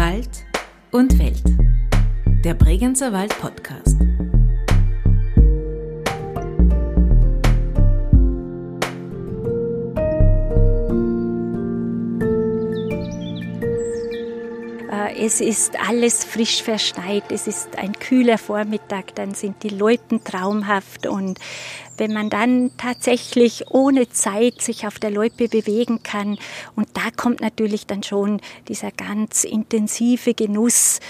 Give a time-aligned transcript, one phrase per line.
[0.00, 0.46] Wald
[0.92, 1.42] und Welt.
[2.42, 3.98] Der Bregenzer Wald Podcast.
[15.20, 21.06] Es ist alles frisch verschneit, es ist ein kühler Vormittag, dann sind die Leute traumhaft
[21.06, 21.38] und
[21.98, 26.38] wenn man dann tatsächlich ohne Zeit sich auf der Loipe bewegen kann
[26.74, 31.00] und da kommt natürlich dann schon dieser ganz intensive Genuss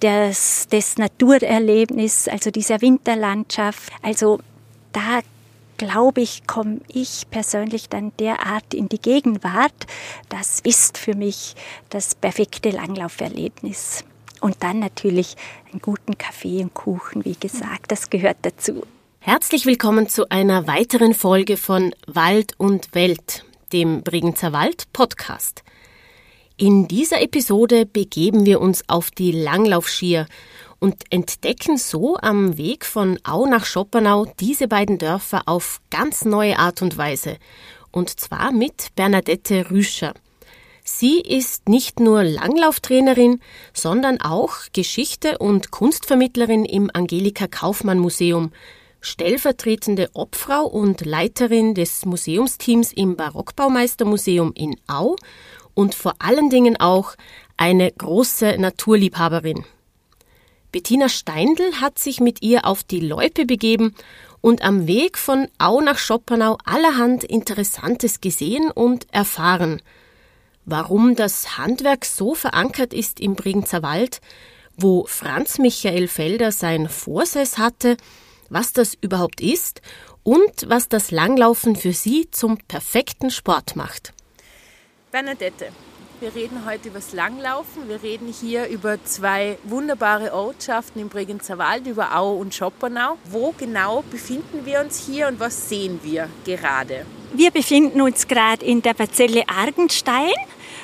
[0.00, 3.92] des, des Naturerlebnis, also dieser Winterlandschaft.
[4.02, 4.38] Also
[4.92, 5.20] da
[5.76, 9.86] glaube ich, komme ich persönlich dann derart in die Gegenwart.
[10.28, 11.54] Das ist für mich
[11.90, 14.04] das perfekte Langlauferlebnis.
[14.40, 15.36] Und dann natürlich
[15.70, 18.86] einen guten Kaffee und Kuchen, wie gesagt, das gehört dazu.
[19.20, 25.64] Herzlich willkommen zu einer weiteren Folge von Wald und Welt, dem Bregenzer Wald Podcast.
[26.58, 30.26] In dieser Episode begeben wir uns auf die Langlaufschier
[30.86, 36.60] und entdecken so am Weg von Au nach Schoppernau diese beiden Dörfer auf ganz neue
[36.60, 37.38] Art und Weise.
[37.90, 40.14] Und zwar mit Bernadette Rüscher.
[40.84, 43.40] Sie ist nicht nur Langlauftrainerin,
[43.72, 48.52] sondern auch Geschichte- und Kunstvermittlerin im Angelika Kaufmann Museum,
[49.00, 55.16] stellvertretende Obfrau und Leiterin des Museumsteams im Barockbaumeistermuseum in Au
[55.74, 57.16] und vor allen Dingen auch
[57.56, 59.64] eine große Naturliebhaberin.
[60.72, 63.94] Bettina Steindl hat sich mit ihr auf die Loipe begeben
[64.40, 69.82] und am Weg von Au nach Schoppernau allerhand Interessantes gesehen und erfahren.
[70.64, 74.20] Warum das Handwerk so verankert ist im Bregenzer Wald,
[74.76, 77.96] wo Franz Michael Felder sein Vorsess hatte,
[78.50, 79.80] was das überhaupt ist
[80.22, 84.12] und was das Langlaufen für sie zum perfekten Sport macht.
[85.10, 85.68] Bernadette,
[86.20, 87.88] wir reden heute über das Langlaufen.
[87.88, 93.18] Wir reden hier über zwei wunderbare Ortschaften im Bregenzer Wald, über Au und Schoppernau.
[93.24, 97.04] Wo genau befinden wir uns hier und was sehen wir gerade?
[97.34, 100.32] Wir befinden uns gerade in der Parzelle Argenstein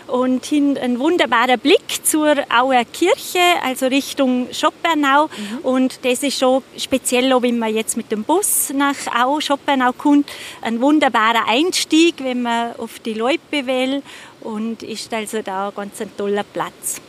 [0.06, 5.26] und hin ein wunderbarer Blick zur Auer Kirche, also Richtung Schoppernau.
[5.26, 5.58] Mhm.
[5.62, 10.30] Und das ist schon speziell, wenn man jetzt mit dem Bus nach Au, Schoppernau kommt,
[10.60, 14.02] ein wunderbarer Einstieg, wenn man auf die Loipe will
[14.42, 17.00] und ist also da ganz ein toller Platz.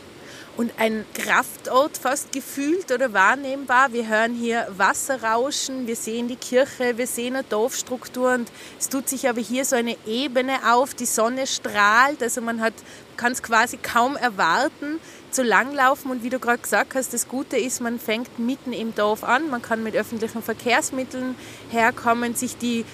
[0.56, 3.92] Und ein Kraftort fast gefühlt oder wahrnehmbar.
[3.92, 8.34] Wir hören hier Wasser rauschen, wir sehen die Kirche, wir sehen eine Dorfstruktur.
[8.34, 12.60] Und es tut sich aber hier so eine Ebene auf, die Sonne strahlt, also man
[12.60, 12.74] hat,
[13.16, 15.00] kann es quasi kaum erwarten
[15.32, 16.12] zu langlaufen.
[16.12, 19.50] Und wie du gerade gesagt hast, das Gute ist, man fängt mitten im Dorf an,
[19.50, 21.34] man kann mit öffentlichen Verkehrsmitteln
[21.70, 22.84] herkommen, sich die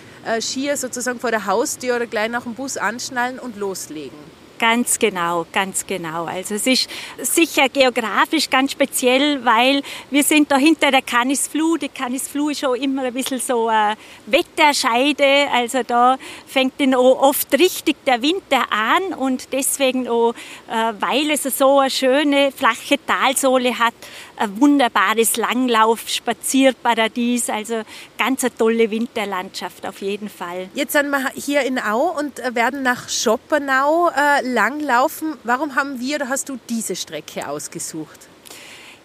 [0.40, 4.18] Skier sozusagen vor der Haustür oder gleich nach dem Bus anschnallen und loslegen.
[4.60, 6.26] Ganz genau, ganz genau.
[6.26, 6.90] Also es ist
[7.22, 11.78] sicher geografisch ganz speziell, weil wir sind da hinter der Canisflu.
[11.78, 15.48] Die Canisflu ist schon immer ein bisschen so eine Wetterscheide.
[15.50, 20.34] Also da fängt dann auch oft richtig der Winter an und deswegen auch,
[20.68, 23.94] äh, weil es so eine schöne flache Talsohle hat,
[24.40, 27.82] ein wunderbares Langlauf-Spazierparadies, also
[28.18, 30.68] ganz eine tolle Winterlandschaft auf jeden Fall.
[30.74, 35.36] Jetzt sind wir hier in Au und werden nach Schoppernau äh, langlaufen.
[35.44, 38.28] Warum haben wir oder hast du diese Strecke ausgesucht?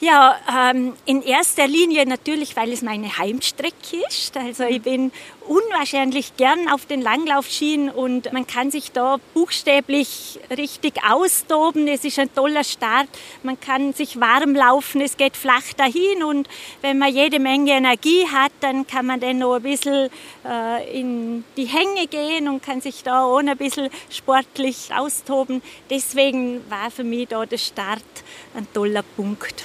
[0.01, 4.35] Ja, ähm, in erster Linie natürlich, weil es meine Heimstrecke ist.
[4.35, 5.11] Also ich bin
[5.47, 11.87] unwahrscheinlich gern auf den Langlaufschienen und man kann sich da buchstäblich richtig austoben.
[11.87, 13.07] Es ist ein toller Start.
[13.43, 16.47] Man kann sich warm laufen, es geht flach dahin und
[16.81, 20.09] wenn man jede Menge Energie hat, dann kann man dann noch ein bisschen
[20.45, 25.61] äh, in die Hänge gehen und kann sich da ohne ein bisschen sportlich austoben.
[25.89, 28.03] Deswegen war für mich da der Start
[28.55, 29.63] ein toller Punkt.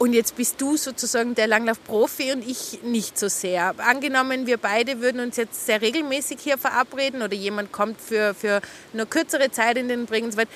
[0.00, 3.74] Und jetzt bist du sozusagen der Langlauf-Profi und ich nicht so sehr.
[3.76, 8.62] Angenommen, wir beide würden uns jetzt sehr regelmäßig hier verabreden oder jemand kommt für, für
[8.94, 10.48] eine kürzere Zeit in den Bregenswald.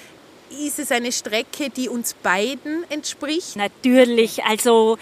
[0.65, 3.57] Ist es eine Strecke, die uns beiden entspricht?
[3.57, 4.42] Natürlich.
[4.45, 4.97] Also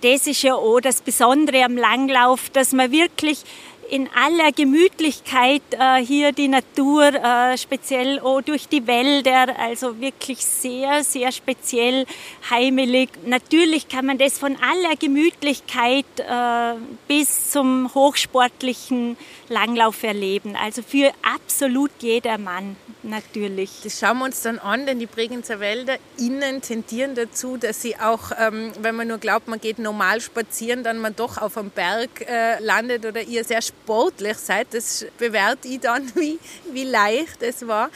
[0.00, 3.44] das ist ja auch das Besondere am Langlauf, dass man wirklich
[3.94, 10.44] in aller Gemütlichkeit äh, hier die Natur, äh, speziell auch durch die Wälder, also wirklich
[10.44, 12.04] sehr, sehr speziell
[12.50, 13.10] heimelig.
[13.24, 16.74] Natürlich kann man das von aller Gemütlichkeit äh,
[17.06, 19.16] bis zum hochsportlichen
[19.48, 20.56] Langlauf erleben.
[20.56, 22.74] Also für absolut jedermann
[23.04, 23.70] natürlich.
[23.84, 27.96] Das schauen wir uns dann an, denn die Bregenzer Wälder innen tendieren dazu, dass sie
[27.96, 31.70] auch, ähm, wenn man nur glaubt, man geht normal spazieren, dann man doch auf einem
[31.70, 34.68] Berg äh, landet oder ihr sehr sportlich seid.
[34.72, 36.38] Das bewerte ich dann, wie,
[36.72, 37.90] wie leicht es war.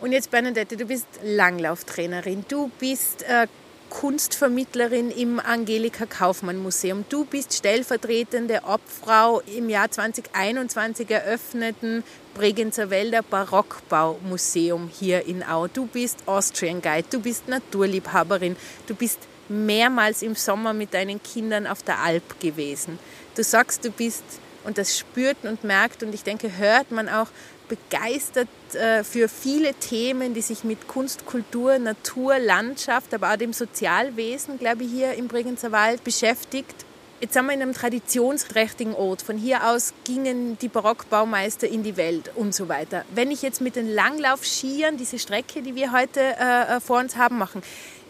[0.00, 2.44] Und jetzt, Bernadette, du bist Langlauftrainerin.
[2.48, 3.46] Du bist äh,
[3.90, 7.04] Kunstvermittlerin im Angelika Kaufmann Museum.
[7.08, 15.66] Du bist stellvertretende Obfrau im Jahr 2021 eröffneten Bregenzer Wälder Barockbaumuseum hier in Au.
[15.66, 18.56] Du bist Austrian Guide, du bist Naturliebhaberin,
[18.86, 19.18] du bist
[19.48, 22.98] mehrmals im Sommer mit deinen Kindern auf der Alp gewesen.
[23.34, 24.22] Du sagst, du bist,
[24.68, 27.28] und das spürt und merkt und ich denke, hört man auch,
[27.68, 33.52] begeistert äh, für viele Themen, die sich mit Kunst, Kultur, Natur, Landschaft, aber auch dem
[33.52, 36.84] Sozialwesen, glaube ich, hier im Bregenzer Wald beschäftigt.
[37.20, 39.22] Jetzt sind wir in einem traditionsträchtigen Ort.
[39.22, 43.04] Von hier aus gingen die Barockbaumeister in die Welt und so weiter.
[43.14, 47.16] Wenn ich jetzt mit den Langlaufskiern diese Strecke, die wir heute äh, äh vor uns
[47.16, 47.62] haben, machen,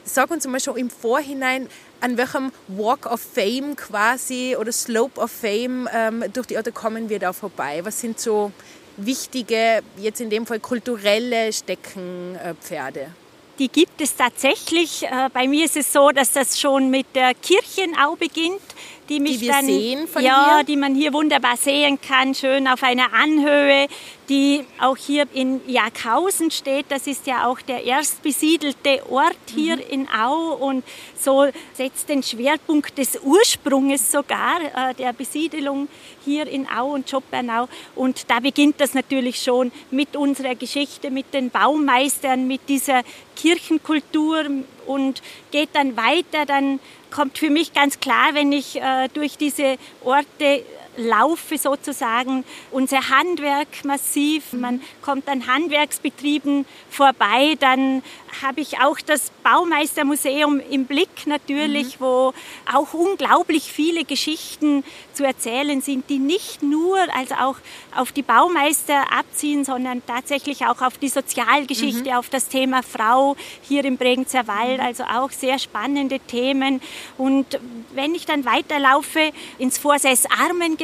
[0.04, 1.68] sag uns mal schon im Vorhinein,
[2.00, 7.08] an welchem Walk of Fame quasi oder Slope of Fame ähm, durch die Orte kommen
[7.08, 7.80] wir da vorbei?
[7.84, 8.52] Was sind so
[8.96, 13.08] wichtige, jetzt in dem Fall kulturelle Steckenpferde?
[13.58, 15.02] Die gibt es tatsächlich.
[15.02, 18.60] Äh, bei mir ist es so, dass das schon mit der Kirchenau beginnt
[19.08, 20.64] die mich die wir dann, sehen von ja, hier?
[20.64, 23.88] die man hier wunderbar sehen kann, schön auf einer Anhöhe,
[24.28, 26.86] die auch hier in Jagdhausen steht.
[26.90, 29.82] Das ist ja auch der erst besiedelte Ort hier mhm.
[29.90, 30.84] in Au und
[31.18, 35.88] so setzt den Schwerpunkt des Ursprunges sogar äh, der Besiedelung
[36.24, 37.68] hier in Au und Schoppernau.
[37.94, 43.02] Und da beginnt das natürlich schon mit unserer Geschichte, mit den Baumeistern, mit dieser
[43.38, 44.44] Kirchenkultur
[44.86, 46.44] und geht dann weiter.
[46.44, 46.80] Dann
[47.10, 50.64] kommt für mich ganz klar, wenn ich äh, durch diese Orte
[50.96, 54.52] laufe sozusagen unser Handwerk massiv.
[54.52, 58.02] Man kommt an Handwerksbetrieben vorbei, dann
[58.42, 62.04] habe ich auch das Baumeistermuseum im Blick natürlich, mhm.
[62.04, 62.34] wo
[62.72, 67.56] auch unglaublich viele Geschichten zu erzählen sind, die nicht nur also auch
[67.94, 72.16] auf die Baumeister abziehen, sondern tatsächlich auch auf die Sozialgeschichte, mhm.
[72.16, 74.86] auf das Thema Frau hier im Bregenzer Wald, mhm.
[74.86, 76.80] also auch sehr spannende Themen.
[77.16, 77.58] Und
[77.94, 80.26] wenn ich dann weiterlaufe ins Vorsess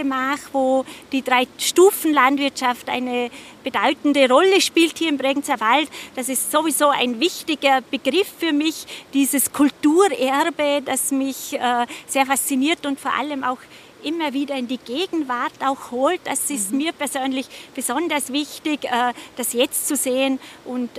[0.05, 3.31] Armengemach, wo die drei Stufen Landwirtschaft eine
[3.63, 5.89] bedeutende Rolle spielt hier im Bregenzer Wald.
[6.15, 12.87] Das ist sowieso ein wichtiger Begriff für mich, dieses Kulturerbe, das mich äh, sehr fasziniert
[12.87, 13.59] und vor allem auch
[14.03, 16.21] immer wieder in die Gegenwart auch holt.
[16.25, 16.79] Das ist mhm.
[16.79, 20.91] mir persönlich besonders wichtig, äh, das jetzt zu sehen und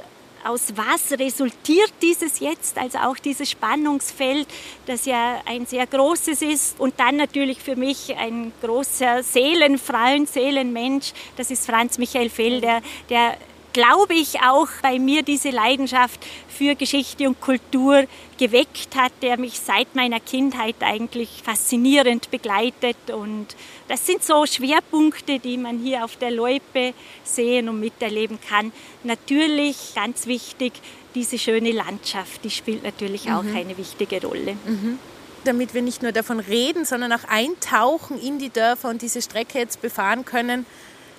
[0.45, 4.47] aus was resultiert dieses jetzt, also auch dieses Spannungsfeld,
[4.85, 6.79] das ja ein sehr großes ist.
[6.79, 13.37] Und dann natürlich für mich ein großer Seelenfreund, Seelenmensch, das ist Franz Michael Felder, der
[13.75, 18.05] glaube ich, auch bei mir diese Leidenschaft für Geschichte und Kultur
[18.37, 22.95] geweckt hat, der mich seit meiner Kindheit eigentlich faszinierend begleitet.
[23.13, 23.47] Und
[23.89, 26.93] das sind so Schwerpunkte, die man hier auf der Loipe
[27.25, 28.71] sehen und miterleben kann.
[29.03, 30.71] Natürlich ganz wichtig,
[31.13, 33.57] diese schöne Landschaft, die spielt natürlich auch mhm.
[33.57, 34.53] eine wichtige Rolle.
[34.65, 34.99] Mhm
[35.43, 39.59] damit wir nicht nur davon reden, sondern auch eintauchen in die Dörfer und diese Strecke
[39.59, 40.65] jetzt befahren können,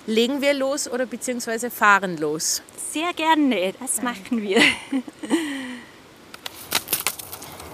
[0.07, 2.61] Legen wir los oder beziehungsweise fahren los?
[2.93, 4.61] Sehr gerne, das machen wir.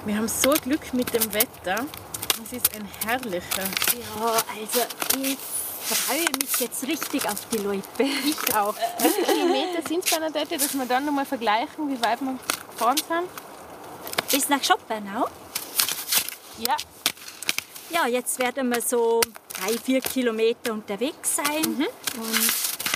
[0.06, 1.86] Wir haben so Glück mit dem Wetter.
[2.44, 3.64] Es ist ein herrlicher.
[4.18, 4.82] Ja, also
[5.22, 5.38] ich
[5.86, 7.84] freue mich jetzt richtig auf die Leute.
[8.00, 8.76] Ich auch.
[8.98, 12.40] Wie viele Kilometer sind es, Bernadette, dass wir dann nochmal vergleichen, wie weit wir
[12.72, 13.30] gefahren sind?
[14.32, 15.28] Bis nach Schoppernau?
[16.58, 16.76] Ja.
[17.92, 19.22] Ja, jetzt werden wir so
[19.54, 21.62] drei, vier Kilometer unterwegs sein.
[21.62, 21.88] Mhm.
[22.20, 22.54] Und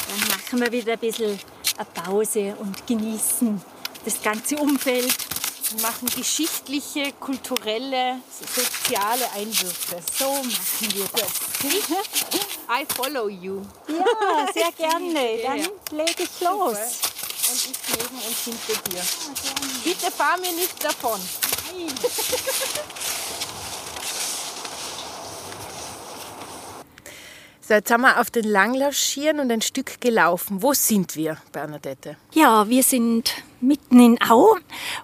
[0.07, 1.39] dann machen wir wieder ein bisschen
[1.77, 3.61] eine Pause und genießen
[4.05, 5.15] das ganze Umfeld.
[5.69, 8.21] Wir machen geschichtliche, kulturelle,
[8.55, 10.01] soziale Einwürfe.
[10.17, 11.31] So machen wir das.
[12.69, 13.61] I follow you.
[13.87, 15.39] Ja, sehr gerne.
[15.43, 16.77] Dann lege ich los.
[16.77, 17.07] Super.
[17.49, 19.01] Und ich neben und hinter dir.
[19.83, 21.19] Bitte fahr mir nicht davon.
[21.77, 21.93] Nein.
[27.67, 30.62] So, jetzt sind wir auf den Langlauschieren und ein Stück gelaufen.
[30.62, 32.15] Wo sind wir, Bernadette?
[32.31, 34.55] Ja, wir sind mitten in Au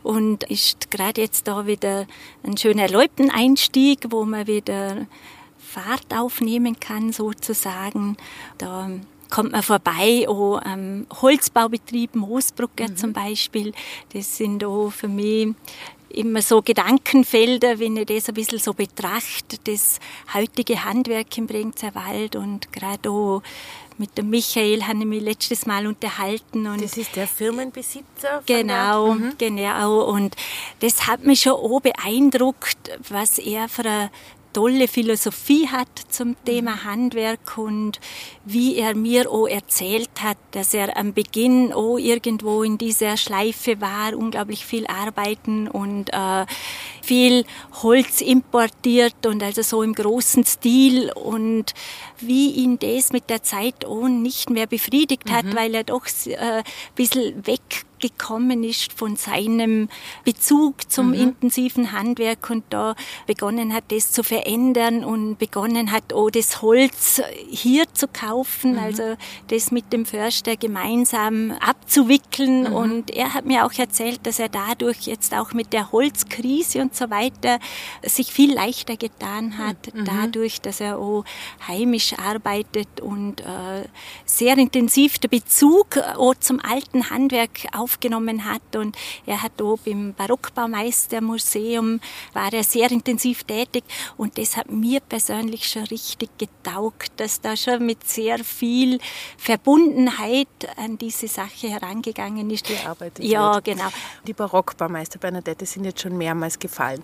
[0.01, 2.07] und ist gerade jetzt da wieder
[2.41, 5.07] ein schöner Loipeneinstieg, wo man wieder
[5.59, 8.15] Fahrt aufnehmen kann sozusagen.
[8.59, 8.89] Da
[9.29, 12.95] kommt man vorbei, auch am Holzbaubetrieb Moosbrucker mhm.
[12.95, 13.73] zum Beispiel.
[14.13, 15.49] Das sind auch für mich
[16.13, 19.99] immer so Gedankenfelder, wenn ich das ein bisschen so betrachte, das
[20.33, 23.41] heutige Handwerk im Bregenzer Wald und gerade auch
[23.97, 26.67] mit dem Michael habe ich mich letztes Mal unterhalten.
[26.67, 28.41] Und das ist der Firmenbesitzer?
[28.45, 29.33] Genau, mhm.
[29.37, 30.03] genau.
[30.05, 30.35] Und
[30.79, 32.77] das hat mich schon auch beeindruckt,
[33.09, 34.11] was er für eine
[34.53, 37.99] tolle Philosophie hat zum Thema Handwerk und
[38.45, 43.81] wie er mir auch erzählt hat, dass er am Beginn auch irgendwo in dieser Schleife
[43.81, 46.45] war, unglaublich viel arbeiten und äh,
[47.01, 47.45] viel
[47.81, 51.73] Holz importiert und also so im großen Stil und
[52.27, 55.55] wie ihn das mit der Zeit auch nicht mehr befriedigt hat, mhm.
[55.55, 56.63] weil er doch äh, ein
[56.95, 59.87] bisschen weg gekommen ist von seinem
[60.25, 61.13] Bezug zum mhm.
[61.13, 62.95] intensiven Handwerk und da
[63.27, 68.79] begonnen hat, das zu verändern und begonnen hat, auch das Holz hier zu kaufen, mhm.
[68.79, 69.15] also
[69.47, 72.69] das mit dem Förster gemeinsam abzuwickeln.
[72.69, 72.73] Mhm.
[72.73, 76.93] Und er hat mir auch erzählt, dass er dadurch jetzt auch mit der Holzkrise und
[76.93, 77.57] so weiter
[78.05, 80.03] sich viel leichter getan hat, mhm.
[80.03, 81.23] dadurch, dass er auch
[82.13, 83.83] heimisch arbeitet und äh,
[84.25, 88.75] sehr intensiv der Bezug auch zum alten Handwerk auf aufgenommen hat.
[88.75, 91.99] Und er hat oben im Barockbaumeistermuseum,
[92.33, 93.83] war er sehr intensiv tätig.
[94.17, 98.99] Und das hat mir persönlich schon richtig getaugt, dass da schon mit sehr viel
[99.37, 102.67] Verbundenheit an diese Sache herangegangen ist.
[102.69, 103.19] Die Arbeit.
[103.19, 103.65] Ja, wird.
[103.65, 103.89] genau.
[104.25, 107.03] Die Barockbaumeister Bernadette sind jetzt schon mehrmals gefallen.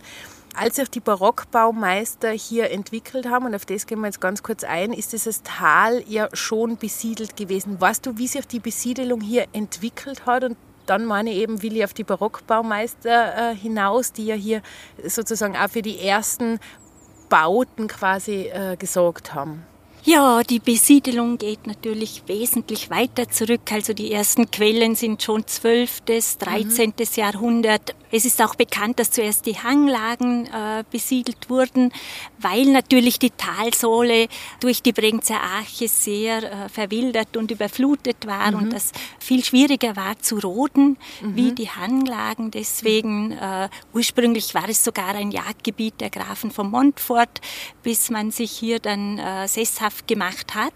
[0.61, 4.65] Als sich die Barockbaumeister hier entwickelt haben, und auf das gehen wir jetzt ganz kurz
[4.65, 7.79] ein, ist dieses Tal ja schon besiedelt gewesen.
[7.79, 11.77] Weißt du, wie sich die Besiedelung hier entwickelt hat und dann meine ich eben, will
[11.77, 14.61] ich auf die Barockbaumeister äh, hinaus, die ja hier
[15.01, 16.59] sozusagen auch für die ersten
[17.29, 19.65] Bauten quasi äh, gesorgt haben.
[20.05, 23.71] Ja, die Besiedelung geht natürlich wesentlich weiter zurück.
[23.71, 26.01] Also die ersten Quellen sind schon 12.,
[26.39, 26.93] 13.
[26.97, 27.05] Mhm.
[27.15, 27.95] Jahrhundert.
[28.11, 31.91] Es ist auch bekannt, dass zuerst die Hanglagen äh, besiedelt wurden,
[32.39, 34.27] weil natürlich die Talsohle
[34.61, 38.57] durch die Bregenzer Arche sehr äh, verwildert und überflutet war mhm.
[38.57, 41.35] und das viel schwieriger war zu roden mhm.
[41.35, 42.51] wie die Hanglagen.
[42.51, 47.41] Deswegen äh, ursprünglich war es sogar ein Jagdgebiet der Grafen von Montfort,
[47.83, 50.73] bis man sich hier dann äh, sesshaft gemacht hat.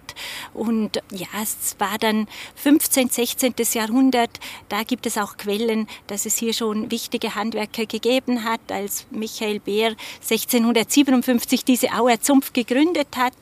[0.53, 3.53] Und ja, es war dann 15., 16.
[3.73, 4.39] Jahrhundert.
[4.69, 9.59] Da gibt es auch Quellen, dass es hier schon wichtige Handwerker gegeben hat, als Michael
[9.59, 13.33] Beer 1657 diese Auer Zunft gegründet hat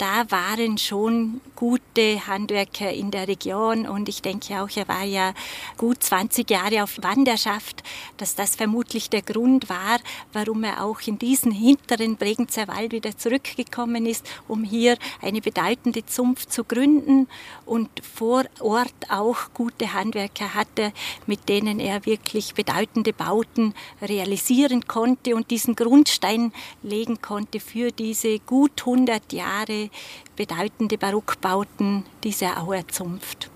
[0.00, 5.34] da waren schon gute Handwerker in der Region und ich denke auch, er war ja
[5.76, 7.82] gut 20 Jahre auf Wanderschaft,
[8.16, 9.98] dass das vermutlich der Grund war,
[10.32, 16.06] warum er auch in diesen hinteren Bregenzer Wald wieder zurückgekommen ist, um hier eine bedeutende
[16.06, 17.28] Zunft zu gründen.
[17.66, 20.94] Und vor Ort auch gute Handwerker hatte,
[21.26, 28.38] mit denen er wirklich bedeutende Bauten realisieren konnte und diesen Grundstein legen konnte für diese
[28.38, 29.89] gut 100 Jahre
[30.36, 33.50] bedeutende Barockbauten dieser Auer Zunft.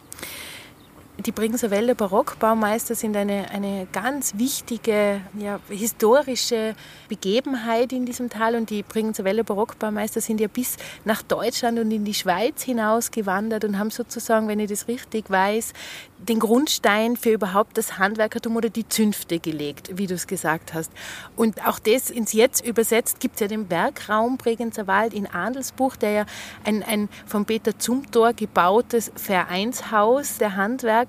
[1.16, 6.74] Die Bregenzer Wälder Barockbaumeister sind eine, eine ganz wichtige ja, historische
[7.08, 11.92] Begebenheit in diesem Tal und die Bregenzer Wälder Barockbaumeister sind ja bis nach Deutschland und
[11.92, 15.72] in die Schweiz hinaus gewandert und haben sozusagen, wenn ich das richtig weiß,
[16.18, 20.90] den Grundstein für überhaupt das Handwerkertum oder die Zünfte gelegt, wie du es gesagt hast.
[21.36, 25.94] Und auch das ins Jetzt übersetzt gibt es ja den Werkraum Bregenzer Wald in Adelsbuch,
[25.96, 26.26] der ja
[26.64, 31.03] ein, ein von Peter Zumthor gebautes Vereinshaus der Handwerker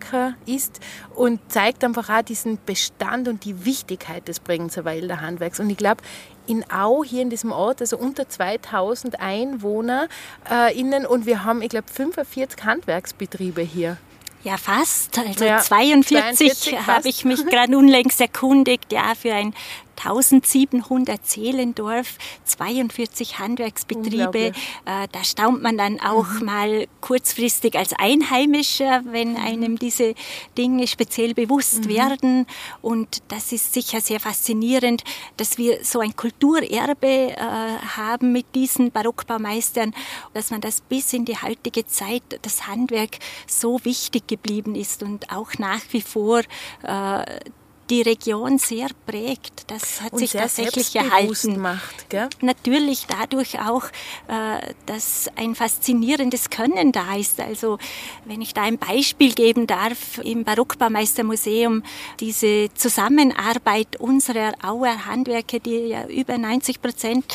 [0.46, 0.80] ist
[1.16, 5.60] und zeigt einfach auch diesen Bestand und die Wichtigkeit des Bregenzer Walder Handwerks.
[5.60, 6.02] Und ich glaube,
[6.48, 10.08] in Au, hier in diesem Ort, also unter 2000 Einwohner
[10.50, 13.98] äh, innen und wir haben, ich glaube, 45 Handwerksbetriebe hier.
[14.44, 15.18] Ja, fast.
[15.18, 19.56] Also ja, 42, 42 habe ich mich gerade unlängst erkundigt, ja, für ein
[19.98, 24.52] 1700 Seelendorf, 42 Handwerksbetriebe.
[24.86, 26.46] Äh, da staunt man dann auch mhm.
[26.46, 29.38] mal kurzfristig als Einheimischer, wenn mhm.
[29.38, 30.16] einem diese
[30.58, 31.90] Dinge speziell bewusst mhm.
[31.90, 32.48] werden.
[32.82, 35.04] Und das ist sicher sehr faszinierend,
[35.38, 39.94] dass wir so ein Kulturerbe äh, haben mit diesen Barockbaumeistern,
[40.34, 45.32] dass man das bis in die heutige Zeit, das Handwerk so wichtig geblieben ist und
[45.32, 46.42] auch nach wie vor
[46.84, 47.40] äh,
[47.90, 49.70] die Region sehr prägt.
[49.70, 51.60] Das hat und sich tatsächlich erhalten.
[51.60, 52.30] Macht, gell?
[52.42, 53.86] Natürlich dadurch auch,
[54.28, 57.40] äh, dass ein faszinierendes Können da ist.
[57.40, 57.78] Also
[58.26, 61.84] wenn ich da ein Beispiel geben darf, im Barockbaumeistermuseum
[62.20, 67.26] diese Zusammenarbeit unserer Auer Handwerker, die ja über 90 Prozent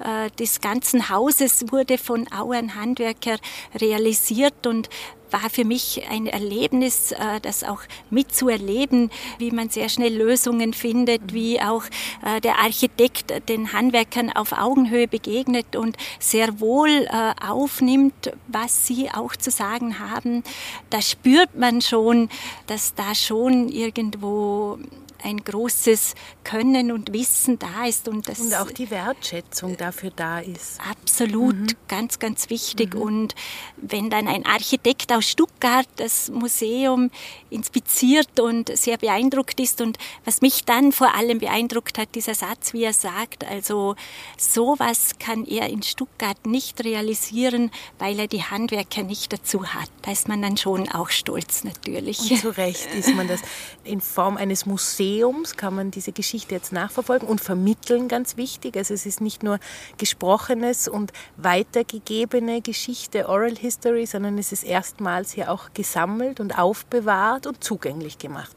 [0.00, 3.38] äh, des ganzen Hauses wurde von Auern Handwerker
[3.74, 4.88] realisiert und
[5.32, 11.32] war für mich ein Erlebnis, äh, das auch mitzuerleben, wie man sehr schnell Lösungen findet,
[11.32, 11.84] wie auch
[12.24, 19.10] äh, der Architekt den Handwerkern auf Augenhöhe begegnet und sehr wohl äh, aufnimmt, was sie
[19.10, 20.42] auch zu sagen haben.
[20.90, 22.28] Da spürt man schon,
[22.66, 24.78] dass da schon irgendwo
[25.24, 28.08] ein großes Können und Wissen da ist.
[28.08, 30.80] Und, das und auch die Wertschätzung dafür da ist.
[30.88, 31.68] Absolut, mhm.
[31.88, 32.94] ganz, ganz wichtig.
[32.94, 33.00] Mhm.
[33.00, 33.34] Und
[33.76, 37.10] wenn dann ein Architekt aus Stuttgart das Museum
[37.50, 42.72] inspiziert und sehr beeindruckt ist und was mich dann vor allem beeindruckt hat, dieser Satz,
[42.72, 43.96] wie er sagt, also
[44.38, 49.90] sowas kann er in Stuttgart nicht realisieren, weil er die Handwerker nicht dazu hat.
[50.02, 52.30] Da ist man dann schon auch stolz natürlich.
[52.30, 53.40] Und zu Recht ist man das.
[53.84, 55.09] In Form eines Museums
[55.56, 58.76] kann man diese Geschichte jetzt nachverfolgen und vermitteln, ganz wichtig.
[58.76, 59.58] Also es ist nicht nur
[59.98, 67.46] gesprochenes und weitergegebene Geschichte, Oral History, sondern es ist erstmals hier auch gesammelt und aufbewahrt
[67.46, 68.56] und zugänglich gemacht.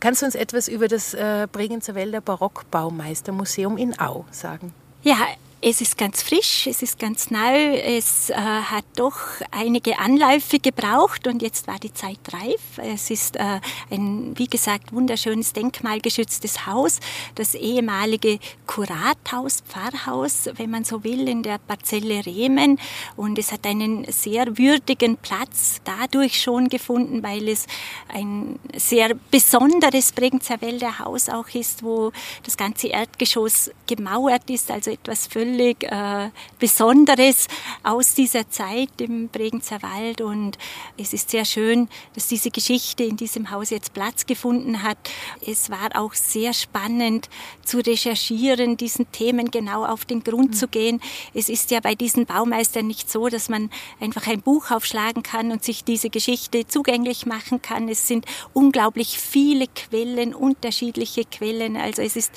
[0.00, 4.72] Kannst du uns etwas über das äh, Bregenzer Wälder Barockbaumeistermuseum in Au sagen?
[5.02, 5.16] Ja,
[5.60, 9.18] es ist ganz frisch, es ist ganz neu, es äh, hat doch
[9.50, 12.60] einige Anläufe gebraucht und jetzt war die Zeit reif.
[12.76, 13.60] Es ist äh,
[13.90, 17.00] ein, wie gesagt, wunderschönes denkmalgeschütztes Haus,
[17.34, 22.78] das ehemalige Kurathaus, Pfarrhaus, wenn man so will, in der Parzelle Rehmen
[23.16, 27.66] und es hat einen sehr würdigen Platz dadurch schon gefunden, weil es
[28.08, 32.12] ein sehr besonderes Bregenzer Wälder Haus auch ist, wo
[32.44, 37.48] das ganze Erdgeschoss gemauert ist, also etwas völlig völlig äh, Besonderes
[37.82, 40.20] aus dieser Zeit im Bregenzer Wald.
[40.20, 40.58] Und
[40.96, 44.98] es ist sehr schön, dass diese Geschichte in diesem Haus jetzt Platz gefunden hat.
[45.46, 47.28] Es war auch sehr spannend
[47.64, 50.54] zu recherchieren, diesen Themen genau auf den Grund mhm.
[50.54, 51.00] zu gehen.
[51.34, 55.50] Es ist ja bei diesen Baumeistern nicht so, dass man einfach ein Buch aufschlagen kann
[55.50, 57.88] und sich diese Geschichte zugänglich machen kann.
[57.88, 61.76] Es sind unglaublich viele Quellen, unterschiedliche Quellen.
[61.76, 62.32] Also es ist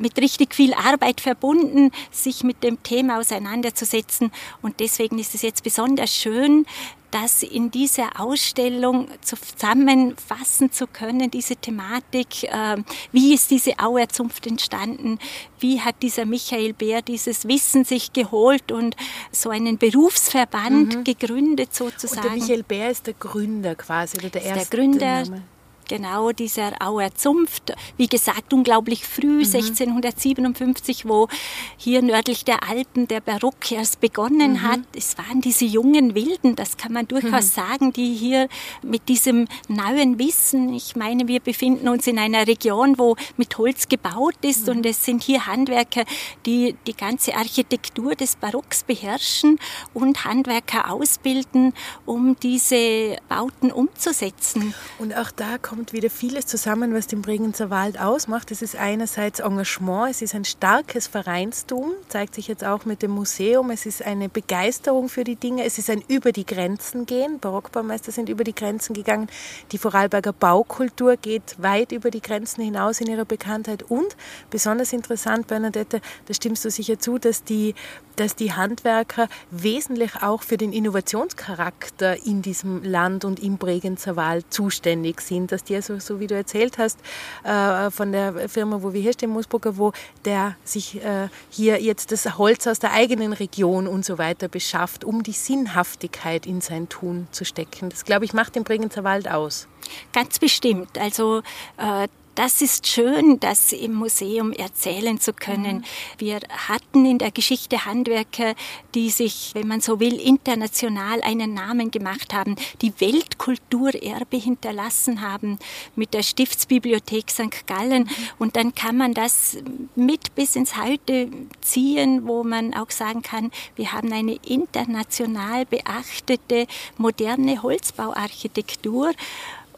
[0.00, 4.32] mit richtig viel Arbeit verbunden, sich mit dem Thema auseinanderzusetzen.
[4.60, 6.66] Und deswegen ist es jetzt besonders schön,
[7.12, 12.44] das in dieser Ausstellung zusammenfassen zu können, diese Thematik.
[12.44, 12.78] Äh,
[13.12, 15.18] wie ist diese Auerzunft entstanden?
[15.60, 18.96] Wie hat dieser Michael Bär dieses Wissen sich geholt und
[19.30, 21.04] so einen Berufsverband mhm.
[21.04, 22.22] gegründet sozusagen?
[22.22, 25.42] Und der Michael Bär ist der Gründer quasi, oder der erste der Gründer, Name
[25.88, 27.74] genau dieser Auer Zunft.
[27.96, 29.54] Wie gesagt, unglaublich früh, mhm.
[29.54, 31.28] 1657, wo
[31.76, 34.62] hier nördlich der Alpen der Barock erst begonnen mhm.
[34.62, 34.80] hat.
[34.94, 37.60] Es waren diese jungen Wilden, das kann man durchaus mhm.
[37.60, 38.48] sagen, die hier
[38.82, 43.88] mit diesem neuen Wissen, ich meine, wir befinden uns in einer Region, wo mit Holz
[43.88, 44.90] gebaut ist und mhm.
[44.90, 46.04] es sind hier Handwerker,
[46.46, 49.58] die die ganze Architektur des Barocks beherrschen
[49.94, 51.72] und Handwerker ausbilden,
[52.06, 54.74] um diese Bauten umzusetzen.
[54.98, 58.50] Und auch da kommt kommt wieder vieles zusammen, was den Bregenzer Wald ausmacht.
[58.50, 63.12] Es ist einerseits Engagement, es ist ein starkes Vereinstum, zeigt sich jetzt auch mit dem
[63.12, 63.70] Museum.
[63.70, 67.38] Es ist eine Begeisterung für die Dinge, es ist ein über die Grenzen gehen.
[67.38, 69.28] Barockbaumeister sind über die Grenzen gegangen.
[69.72, 73.82] Die Vorarlberger Baukultur geht weit über die Grenzen hinaus in ihrer Bekanntheit.
[73.82, 74.14] Und
[74.50, 77.74] besonders interessant, Bernadette, da stimmst du sicher zu, dass die
[78.16, 84.46] dass die Handwerker wesentlich auch für den Innovationscharakter in diesem Land und im Bregenzer Wald
[84.50, 85.52] zuständig sind.
[85.62, 86.98] Dass die, also, so wie du erzählt hast,
[87.44, 89.92] äh, von der Firma, wo wir hier stehen, Moosburger, wo
[90.24, 95.04] der sich äh, hier jetzt das Holz aus der eigenen Region und so weiter beschafft,
[95.04, 97.90] um die Sinnhaftigkeit in sein Tun zu stecken.
[97.90, 99.68] Das, glaube ich, macht den Bregenzer Wald aus.
[100.12, 100.98] Ganz bestimmt.
[100.98, 101.42] Also
[101.76, 105.78] äh, das ist schön, das im Museum erzählen zu können.
[105.78, 105.84] Mhm.
[106.18, 108.54] Wir hatten in der Geschichte Handwerker,
[108.94, 115.58] die sich, wenn man so will, international einen Namen gemacht haben, die Weltkulturerbe hinterlassen haben
[115.94, 117.66] mit der Stiftsbibliothek St.
[117.66, 118.04] Gallen.
[118.04, 118.10] Mhm.
[118.38, 119.58] Und dann kann man das
[119.94, 121.28] mit bis ins Heute
[121.60, 126.66] ziehen, wo man auch sagen kann, wir haben eine international beachtete
[126.96, 129.12] moderne Holzbauarchitektur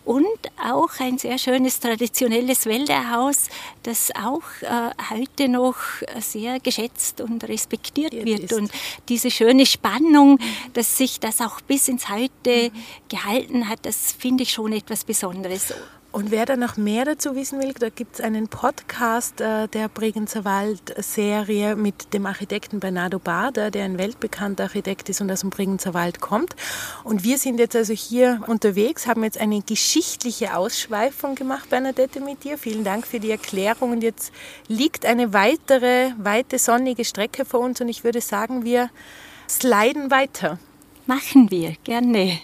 [0.05, 0.27] und
[0.63, 3.49] auch ein sehr schönes traditionelles Wälderhaus,
[3.83, 5.77] das auch äh, heute noch
[6.21, 8.53] sehr geschätzt und respektiert wird.
[8.53, 8.71] Und
[9.09, 10.39] diese schöne Spannung,
[10.75, 12.83] dass sich das auch bis ins Heute mhm.
[13.09, 15.73] gehalten hat, das finde ich schon etwas Besonderes.
[16.15, 19.89] Und wer da noch mehr dazu wissen will, da gibt es einen Podcast äh, der
[19.89, 25.51] Bregenzer Wald-Serie mit dem Architekten Bernardo Bader, der ein weltbekannter Architekt ist und aus dem
[25.51, 26.55] Bregenzer Wald kommt.
[27.03, 32.45] Und wir sind jetzt also hier unterwegs, haben jetzt eine geschichtliche Ausschweifung gemacht, Bernadette, mit
[32.45, 32.59] dir.
[32.59, 33.91] Vielen Dank für die Erklärung.
[33.91, 34.33] Und jetzt
[34.69, 38.89] liegt eine weitere, weite, sonnige Strecke vor uns und ich würde sagen, wir
[39.49, 40.61] sliden weiter.
[41.07, 42.39] Machen wir, gerne.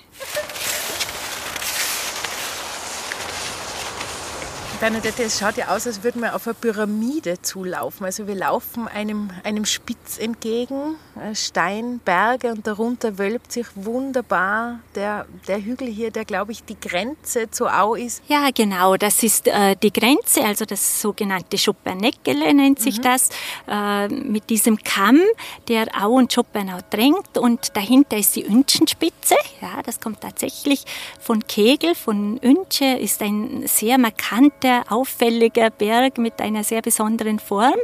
[4.81, 8.07] Bernadette, es schaut ja aus, als würden wir auf eine Pyramide zulaufen.
[8.07, 15.27] Also wir laufen einem, einem Spitz entgegen, äh, Steinberge und darunter wölbt sich wunderbar der,
[15.47, 18.23] der Hügel hier, der glaube ich die Grenze zur Au ist.
[18.29, 23.03] Ja, genau, das ist äh, die Grenze, also das sogenannte Schopperneckele nennt sich mhm.
[23.03, 23.29] das,
[23.69, 25.21] äh, mit diesem Kamm,
[25.69, 30.85] der Au und Schoppernau drängt und dahinter ist die Ünchenspitze, ja, das kommt tatsächlich
[31.21, 37.39] von Kegel, von Ünsche, ist ein sehr markanter sehr auffälliger Berg mit einer sehr besonderen
[37.39, 37.79] Form.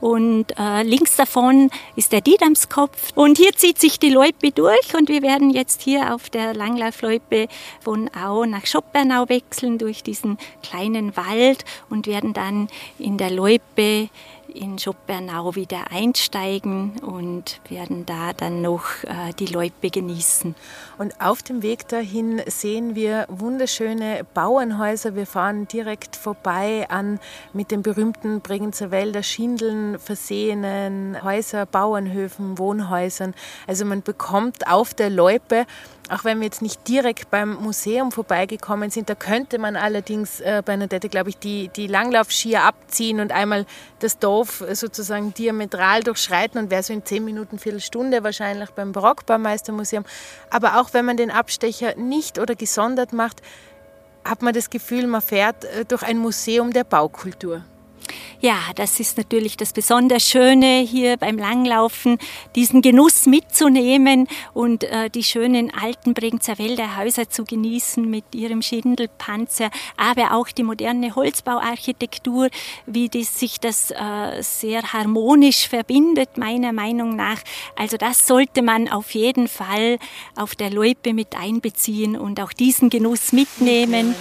[0.00, 3.12] Und äh, links davon ist der Didamskopf.
[3.14, 7.48] Und hier zieht sich die Loipe durch und wir werden jetzt hier auf der Langlaufloipe
[7.80, 12.68] von Au nach Schoppernau wechseln durch diesen kleinen Wald und werden dann
[12.98, 14.08] in der Loipe
[14.54, 20.54] in Schoppernau wieder einsteigen und werden da dann noch äh, die Loipe genießen.
[20.98, 25.14] Und auf dem Weg dahin sehen wir wunderschöne Bauernhäuser.
[25.14, 27.18] Wir fahren direkt vorbei an
[27.52, 33.34] mit den berühmten Bregenzer Wälder Schindeln versehenen Häuser, Bauernhöfen, Wohnhäusern.
[33.66, 35.66] Also man bekommt auf der Loipe
[36.08, 40.62] auch wenn wir jetzt nicht direkt beim Museum vorbeigekommen sind, da könnte man allerdings, äh,
[40.64, 43.66] Bernadette, glaube ich, die, die Langlaufskier abziehen und einmal
[44.00, 50.04] das Dorf sozusagen diametral durchschreiten und wäre so in zehn Minuten, Viertelstunde wahrscheinlich beim Barockbaumeistermuseum.
[50.50, 53.40] Aber auch wenn man den Abstecher nicht oder gesondert macht,
[54.24, 57.62] hat man das Gefühl, man fährt äh, durch ein Museum der Baukultur.
[58.40, 62.18] Ja, das ist natürlich das besonders Schöne hier beim Langlaufen,
[62.56, 68.62] diesen Genuss mitzunehmen und äh, die schönen alten Bregenzer Wälder Häuser zu genießen mit ihrem
[68.62, 72.48] Schindelpanzer, aber auch die moderne Holzbauarchitektur,
[72.86, 77.40] wie das, sich das äh, sehr harmonisch verbindet, meiner Meinung nach.
[77.76, 79.98] Also das sollte man auf jeden Fall
[80.36, 84.14] auf der Loipe mit einbeziehen und auch diesen Genuss mitnehmen.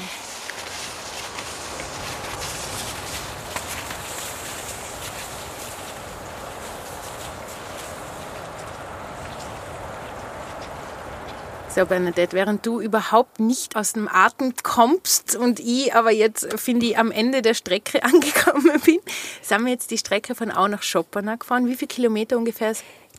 [11.73, 16.86] So, Bernadette, während du überhaupt nicht aus dem Atem kommst und ich aber jetzt, finde
[16.88, 18.99] ich, am Ende der Strecke angekommen bin,
[19.41, 21.67] sind wir jetzt die Strecke von Au nach Schoppernau gefahren.
[21.67, 22.73] Wie viele Kilometer ungefähr?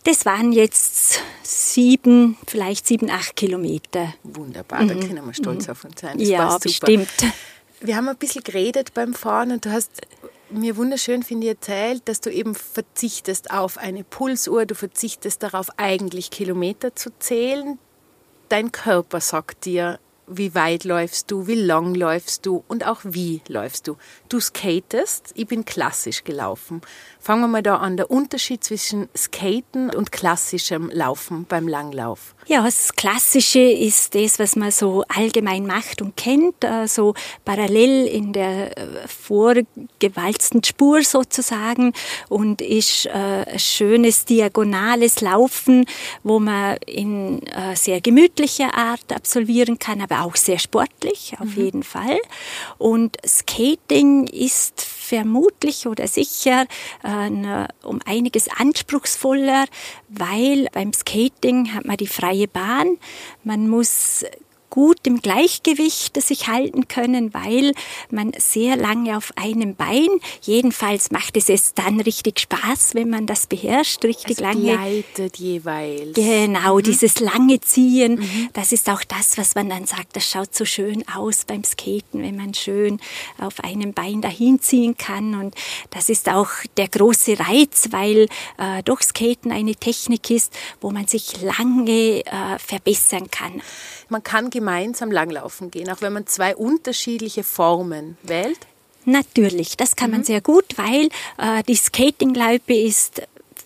[0.04, 4.12] Das waren jetzt sieben, vielleicht sieben, acht Kilometer.
[4.22, 4.88] Wunderbar, mhm.
[4.88, 5.70] da können wir stolz mhm.
[5.70, 6.18] auf uns sein.
[6.18, 7.08] Das ja, bestimmt.
[7.80, 9.92] Wir haben ein bisschen geredet beim Fahren und du hast
[10.50, 15.68] mir wunderschön, finde ich, erzählt, dass du eben verzichtest auf eine Pulsuhr, du verzichtest darauf,
[15.78, 17.78] eigentlich Kilometer zu zählen
[18.52, 19.98] dein Körper sagt dir,
[20.36, 23.96] wie weit läufst du, wie lang läufst du und auch wie läufst du.
[24.28, 26.82] Du skatest, ich bin klassisch gelaufen.
[27.20, 32.34] Fangen wir mal da an, der Unterschied zwischen Skaten und klassischem Laufen beim Langlauf.
[32.46, 37.14] Ja, das Klassische ist das, was man so allgemein macht und kennt, äh, so
[37.44, 41.92] parallel in der äh, vorgewalzten Spur sozusagen
[42.28, 45.86] und ist äh, ein schönes diagonales Laufen,
[46.24, 47.40] wo man in
[47.74, 51.62] sehr gemütlicher Art absolvieren kann, aber auch sehr sportlich, auf mhm.
[51.62, 52.18] jeden Fall.
[52.78, 56.66] Und Skating ist vermutlich oder sicher
[57.02, 59.66] äh, um einiges anspruchsvoller,
[60.08, 62.98] weil beim Skating hat man die freie Bahn,
[63.44, 64.24] man muss
[64.72, 67.74] gut im Gleichgewicht sich halten können, weil
[68.10, 70.08] man sehr lange auf einem Bein,
[70.40, 74.72] jedenfalls macht es es dann richtig Spaß, wenn man das beherrscht, richtig es lange.
[74.72, 76.14] Gleitet jeweils.
[76.14, 76.82] Genau, mhm.
[76.84, 78.48] dieses lange Ziehen, mhm.
[78.54, 82.22] das ist auch das, was man dann sagt, das schaut so schön aus beim Skaten,
[82.22, 82.98] wenn man schön
[83.38, 85.54] auf einem Bein dahin ziehen kann und
[85.90, 91.06] das ist auch der große Reiz, weil äh, doch Skaten eine Technik ist, wo man
[91.06, 93.60] sich lange äh, verbessern kann
[94.08, 98.58] man kann gemeinsam langlaufen gehen, auch wenn man zwei unterschiedliche Formen wählt?
[99.04, 100.16] Natürlich, das kann mhm.
[100.18, 103.22] man sehr gut, weil äh, die Skatingloipe ist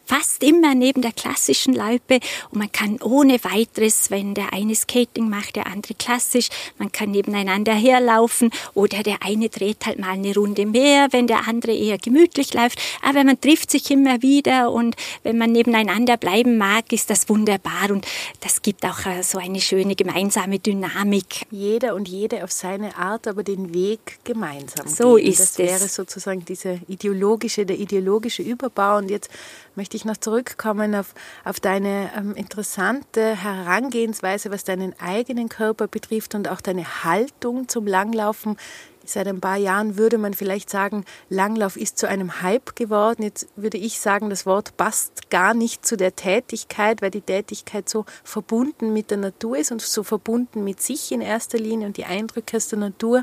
[0.06, 5.28] fast immer neben der klassischen Loipe und man kann ohne weiteres, wenn der eine Skating
[5.28, 10.34] macht, der andere klassisch, man kann nebeneinander herlaufen oder der eine dreht halt mal eine
[10.34, 12.80] Runde mehr, wenn der andere eher gemütlich läuft.
[13.02, 17.90] Aber man trifft sich immer wieder und wenn man nebeneinander bleiben mag, ist das wunderbar
[17.90, 18.06] und
[18.40, 21.46] das gibt auch äh, so eine schöne gemeinsame Dynamik.
[21.50, 24.86] Jeder und jede auf seine Art, aber den Weg gemeinsam.
[24.86, 25.26] So gehen.
[25.26, 25.56] ist das.
[25.56, 29.30] Das wäre sozusagen diese ideologische, der ideologische Überbau und jetzt
[29.74, 36.34] möchte ich noch zurückkommen auf, auf deine ähm, interessante Herangehensweise, was deinen eigenen Körper betrifft
[36.34, 38.56] und auch deine Haltung zum Langlaufen.
[39.04, 43.22] Seit ein paar Jahren würde man vielleicht sagen, Langlauf ist zu einem Hype geworden.
[43.22, 47.88] Jetzt würde ich sagen, das Wort passt gar nicht zu der Tätigkeit, weil die Tätigkeit
[47.88, 51.96] so verbunden mit der Natur ist und so verbunden mit sich in erster Linie und
[51.96, 53.22] die Eindrücke aus der Natur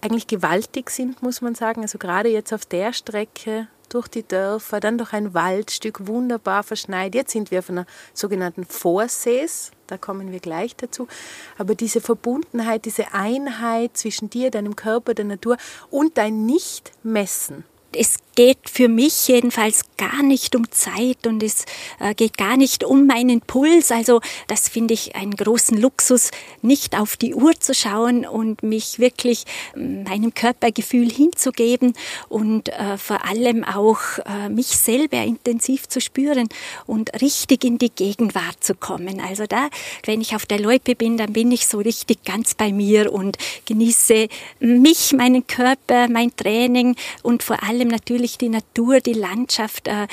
[0.00, 1.82] eigentlich gewaltig sind, muss man sagen.
[1.82, 7.14] Also gerade jetzt auf der Strecke durch die Dörfer, dann durch ein Waldstück, wunderbar verschneit.
[7.14, 11.08] Jetzt sind wir auf einer sogenannten Vorsees, da kommen wir gleich dazu.
[11.56, 15.56] Aber diese Verbundenheit, diese Einheit zwischen dir, deinem Körper, der Natur
[15.90, 21.64] und dein Nicht-Messen, es geht für mich jedenfalls gar nicht um Zeit und es
[21.98, 23.90] äh, geht gar nicht um meinen Puls.
[23.90, 26.30] Also das finde ich einen großen Luxus,
[26.62, 29.42] nicht auf die Uhr zu schauen und mich wirklich
[29.74, 31.94] ähm, meinem Körpergefühl hinzugeben
[32.28, 36.48] und äh, vor allem auch äh, mich selber intensiv zu spüren
[36.86, 39.20] und richtig in die Gegenwart zu kommen.
[39.20, 39.68] Also da,
[40.04, 43.36] wenn ich auf der Loipe bin, dann bin ich so richtig ganz bei mir und
[43.66, 44.28] genieße
[44.60, 49.88] mich, meinen Körper, mein Training und vor allem natürlich wirklich die Natur, die Landschaft.
[49.88, 50.06] Äh,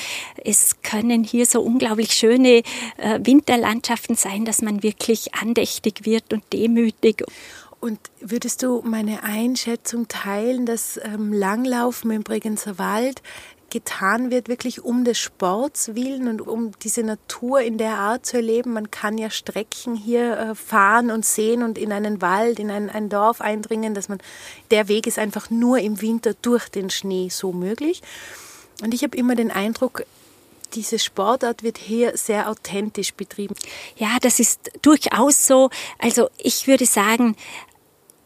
[0.44, 2.64] es können hier so unglaublich schöne
[2.98, 7.24] äh, Winterlandschaften sein, dass man wirklich andächtig wird und demütig.
[7.82, 13.22] Und würdest du meine Einschätzung teilen, dass ähm, Langlaufen im Bregenzer Wald
[13.70, 18.38] getan wird, wirklich um des Sports willen und um diese Natur in der Art zu
[18.38, 18.74] erleben.
[18.74, 22.90] Man kann ja Strecken hier äh, fahren und sehen und in einen Wald, in ein,
[22.90, 24.20] ein Dorf eindringen, dass man,
[24.72, 28.02] der Weg ist einfach nur im Winter durch den Schnee so möglich.
[28.82, 30.04] Und ich habe immer den Eindruck,
[30.74, 33.56] diese Sportart wird hier sehr authentisch betrieben.
[33.98, 35.70] Ja, das ist durchaus so.
[36.00, 37.36] Also ich würde sagen,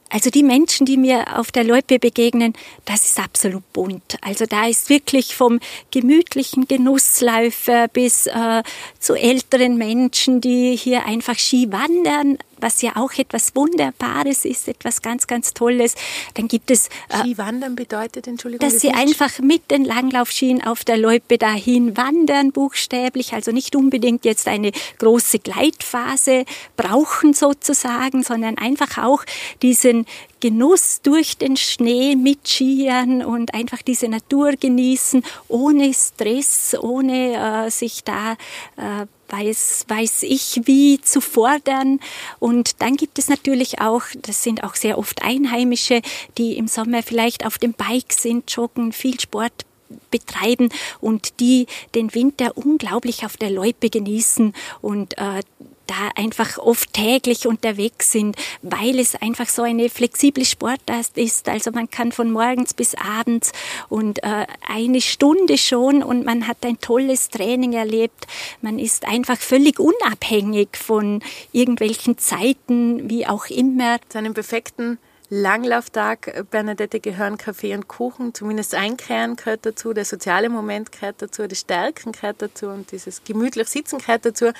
[0.09, 2.53] also die Menschen, die mir auf der Loipe begegnen,
[2.85, 4.17] das ist absolut bunt.
[4.21, 5.59] Also da ist wirklich vom
[5.91, 8.63] gemütlichen Genussläufer bis äh,
[8.99, 15.01] zu älteren Menschen, die hier einfach Ski wandern, was ja auch etwas Wunderbares ist, etwas
[15.01, 15.95] ganz, ganz Tolles.
[16.35, 16.87] Dann gibt es.
[17.09, 18.67] Äh, Skiwandern bedeutet, Entschuldigung.
[18.67, 23.33] Dass sie einfach mit den Langlaufskien auf der Loipe dahin wandern, buchstäblich.
[23.33, 26.45] Also nicht unbedingt jetzt eine große Gleitphase
[26.77, 29.23] brauchen sozusagen, sondern einfach auch
[29.61, 30.05] diesen
[30.39, 37.69] Genuss durch den Schnee mit Skiern und einfach diese Natur genießen, ohne Stress, ohne äh,
[37.69, 38.33] sich da
[38.77, 41.99] äh, weiß, weiß ich wie zu fordern.
[42.39, 46.01] Und dann gibt es natürlich auch, das sind auch sehr oft Einheimische,
[46.37, 49.65] die im Sommer vielleicht auf dem Bike sind, joggen, viel Sport
[50.11, 50.69] betreiben
[51.01, 55.41] und die den Winter unglaublich auf der Loipe genießen und äh,
[55.89, 61.49] da einfach oft täglich unterwegs sind, weil es einfach so eine flexible Sportart ist.
[61.49, 63.51] Also man kann von morgens bis abends
[63.89, 68.27] und äh, eine Stunde schon und man hat ein tolles Training erlebt.
[68.61, 71.21] Man ist einfach völlig unabhängig von
[71.51, 73.97] irgendwelchen Zeiten, wie auch immer.
[74.09, 74.99] Zu einem perfekten
[75.29, 78.33] Langlauftag, äh, Bernadette, gehören Kaffee und Kuchen.
[78.33, 82.91] Zumindest ein Kern gehört dazu, der soziale Moment gehört dazu, das Stärken gehört dazu und
[82.91, 84.51] dieses gemütlich Sitzen gehört dazu.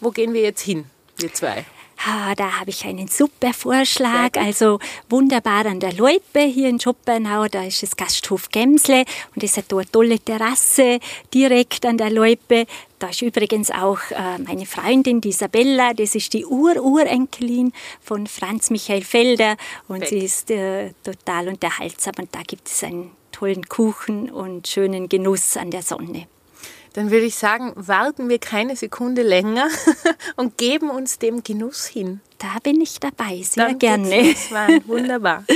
[0.00, 0.84] Wo gehen wir jetzt hin,
[1.18, 1.64] wir zwei?
[2.06, 4.36] Ah, da habe ich einen super Vorschlag.
[4.36, 4.78] Also
[5.08, 9.04] wunderbar an der Loipe hier in Schopenhau, da ist das Gasthof Gemsle
[9.34, 10.98] und es hat dort eine tolle Terrasse
[11.32, 12.66] direkt an der Loipe.
[12.98, 18.70] Da ist übrigens auch äh, meine Freundin, die Isabella, das ist die Ur-Urenkelin von Franz
[18.70, 19.56] Michael Felder
[19.88, 20.08] und Perfekt.
[20.10, 25.56] sie ist äh, total unterhaltsam und da gibt es einen tollen Kuchen und schönen Genuss
[25.56, 26.26] an der Sonne
[26.94, 29.68] dann würde ich sagen, warten wir keine Sekunde länger
[30.36, 32.20] und geben uns dem Genuss hin.
[32.38, 34.34] Da bin ich dabei, sehr dann gerne.
[34.86, 35.44] Wunderbar.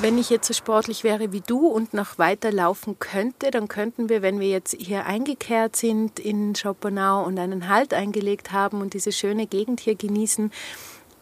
[0.00, 4.08] Wenn ich jetzt so sportlich wäre wie du und noch weiter laufen könnte, dann könnten
[4.08, 8.94] wir, wenn wir jetzt hier eingekehrt sind in Schopenau und einen Halt eingelegt haben und
[8.94, 10.52] diese schöne Gegend hier genießen,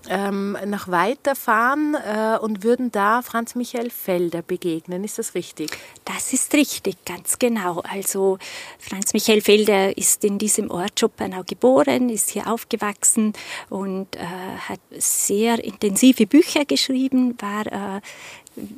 [0.08, 5.04] ähm, noch weiterfahren äh, und würden da Franz Michael Felder begegnen.
[5.04, 5.70] Ist das richtig?
[6.04, 7.80] Das ist richtig, ganz genau.
[7.80, 8.38] Also
[8.78, 13.32] Franz Michael Felder ist in diesem Ort Schopenhau geboren, ist hier aufgewachsen
[13.68, 18.00] und äh, hat sehr intensive Bücher geschrieben, war äh,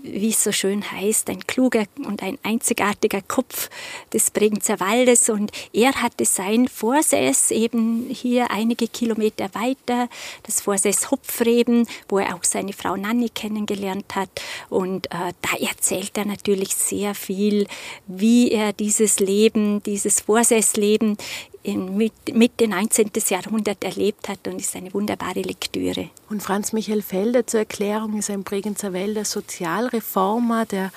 [0.02, 3.70] wie es so schön heißt, ein kluger und ein einzigartiger Kopf
[4.12, 5.30] des Bregenzer Waldes.
[5.30, 10.08] Und er hatte sein Vorsäß eben hier einige Kilometer weiter,
[10.42, 14.30] das Vorsäß Hopfreben, wo er auch seine Frau Nanni kennengelernt hat.
[14.68, 17.66] Und äh, da erzählt er natürlich sehr viel,
[18.06, 21.16] wie er dieses Leben, dieses Vorsäßleben
[21.68, 23.11] in Mitte 19.
[23.28, 26.09] Jahrhundert erlebt hat und ist eine wunderbare Lektüre.
[26.31, 30.90] Und Franz Michael Felder zur Erklärung ist ein Bregenzer Wälder Sozialreformer, der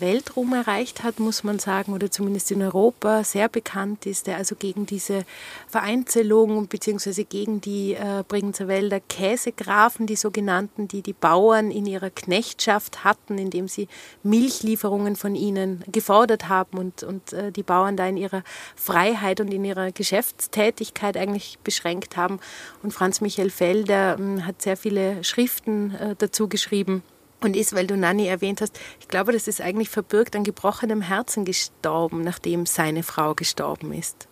[0.00, 4.54] Weltruhm erreicht hat, muss man sagen, oder zumindest in Europa sehr bekannt ist, der also
[4.54, 5.24] gegen diese
[5.68, 7.24] Vereinzelung bzw.
[7.24, 13.38] gegen die äh, Bregenzer Wälder Käsegrafen, die sogenannten, die die Bauern in ihrer Knechtschaft hatten,
[13.38, 13.88] indem sie
[14.22, 18.42] Milchlieferungen von ihnen gefordert haben und, und äh, die Bauern da in ihrer
[18.76, 22.40] Freiheit und in ihrer Geschäftstätigkeit eigentlich beschränkt haben.
[22.82, 27.02] Und Franz Michael Felder äh, hat sehr viele Schriften äh, dazu geschrieben
[27.44, 31.02] und ist, weil du Nanni erwähnt hast, ich glaube, das ist eigentlich verbirgt an gebrochenem
[31.02, 34.26] Herzen gestorben, nachdem seine Frau gestorben ist.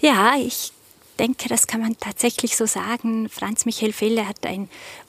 [0.00, 0.72] Ja, ich
[1.18, 3.28] denke, das kann man tatsächlich so sagen.
[3.28, 4.68] Franz Michael Felle hat ein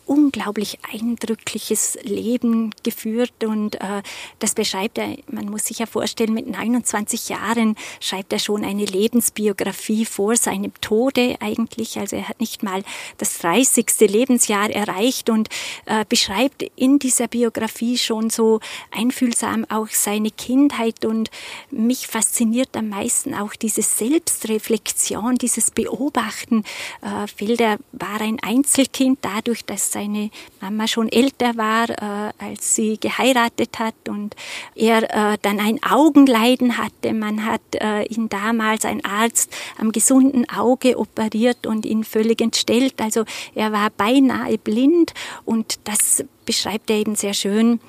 [0.10, 4.02] unglaublich eindrückliches Leben geführt und äh,
[4.40, 8.86] das beschreibt er, man muss sich ja vorstellen, mit 29 Jahren schreibt er schon eine
[8.86, 12.00] Lebensbiografie vor seinem Tode eigentlich.
[12.00, 12.84] Also er hat nicht mal
[13.20, 13.86] das 30.
[14.00, 15.48] Lebensjahr erreicht und
[15.86, 21.30] äh, beschreibt in dieser Biografie schon so einfühlsam auch seine Kindheit und
[21.70, 26.64] mich fasziniert am meisten auch diese Selbstreflexion, dieses Beobachten.
[27.04, 30.30] Äh, Felder war ein Einzelkind dadurch, dass seine
[30.62, 34.36] Mama schon älter war, äh, als sie geheiratet hat und
[34.76, 37.14] er äh, dann ein Augenleiden hatte.
[37.14, 43.02] Man hat äh, ihn damals, ein Arzt, am gesunden Auge operiert und ihn völlig entstellt.
[43.02, 47.80] Also er war beinahe blind und das beschreibt er eben sehr schön,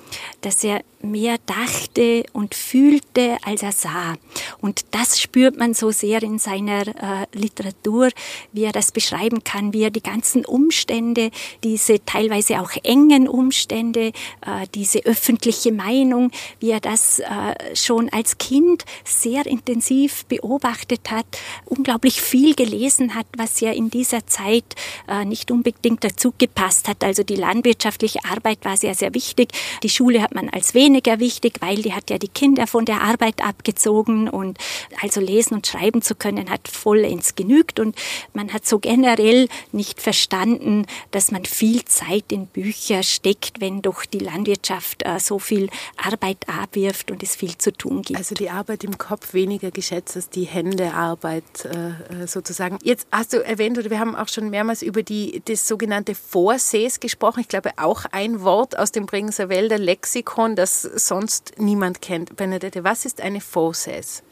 [0.40, 4.16] dass er mehr dachte und fühlte, als er sah.
[4.60, 8.10] Und das spürt man so sehr in seiner äh, Literatur,
[8.52, 11.30] wie er das beschreiben kann, wie er die ganzen Umstände,
[11.64, 14.08] diese teilweise auch engen Umstände,
[14.44, 17.26] äh, diese öffentliche Meinung, wie er das äh,
[17.74, 21.26] schon als Kind sehr intensiv beobachtet hat,
[21.64, 24.64] unglaublich viel gelesen hat, was ja in dieser Zeit
[25.08, 27.02] äh, nicht unbedingt dazu gepasst hat.
[27.04, 29.50] Also die landwirtschaftliche Arbeit war sehr, sehr wichtig.
[29.82, 33.02] Die Schule hat man als weniger wichtig, weil die hat ja die Kinder von der
[33.02, 34.58] Arbeit abgezogen und
[35.00, 37.94] also lesen und schreiben zu können hat vollends genügt und
[38.34, 44.04] man hat so generell nicht verstanden, dass man viel Zeit in Bücher steckt, wenn doch
[44.04, 48.18] die Landwirtschaft äh, so viel Arbeit abwirft und es viel zu tun gibt.
[48.18, 52.78] Also die Arbeit im Kopf weniger geschätzt als die Händearbeit äh, äh sozusagen.
[52.82, 56.98] Jetzt hast du erwähnt, oder wir haben auch schon mehrmals über die, das sogenannte Vorsees
[56.98, 57.40] gesprochen.
[57.40, 62.36] Ich glaube auch ein Wort aus dem Bregenzer Wälder Lexikon, das sonst niemand kennt.
[62.36, 64.22] Benedette, was ist eine Fauces?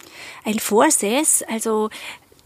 [0.44, 1.90] Ein Fauces, also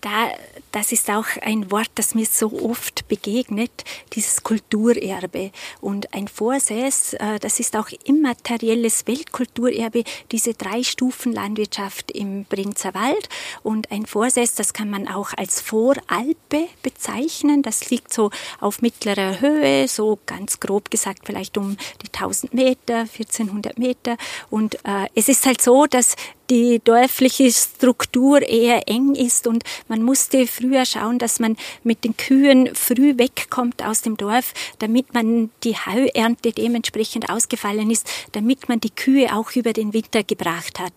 [0.03, 0.33] da,
[0.73, 3.71] das ist auch ein Wort, das mir so oft begegnet,
[4.13, 5.53] dieses Kulturerbe.
[5.81, 12.95] Und ein Vorsäß, äh, das ist auch immaterielles Weltkulturerbe, diese drei Stufen Landwirtschaft im Brinzer
[12.95, 13.29] Wald.
[13.63, 17.63] Und ein Vorsäß, das kann man auch als Voralpe bezeichnen.
[17.63, 23.01] Das liegt so auf mittlerer Höhe, so ganz grob gesagt vielleicht um die 1000 Meter,
[23.01, 24.17] 1400 Meter.
[24.51, 26.17] Und äh, es ist halt so, dass
[26.53, 32.15] die dörfliche Struktur eher eng ist und man musste früher schauen, dass man mit den
[32.15, 38.81] Kühen früh wegkommt aus dem Dorf, damit man die Heuernte dementsprechend ausgefallen ist, damit man
[38.81, 40.93] die Kühe auch über den Winter gebracht hat.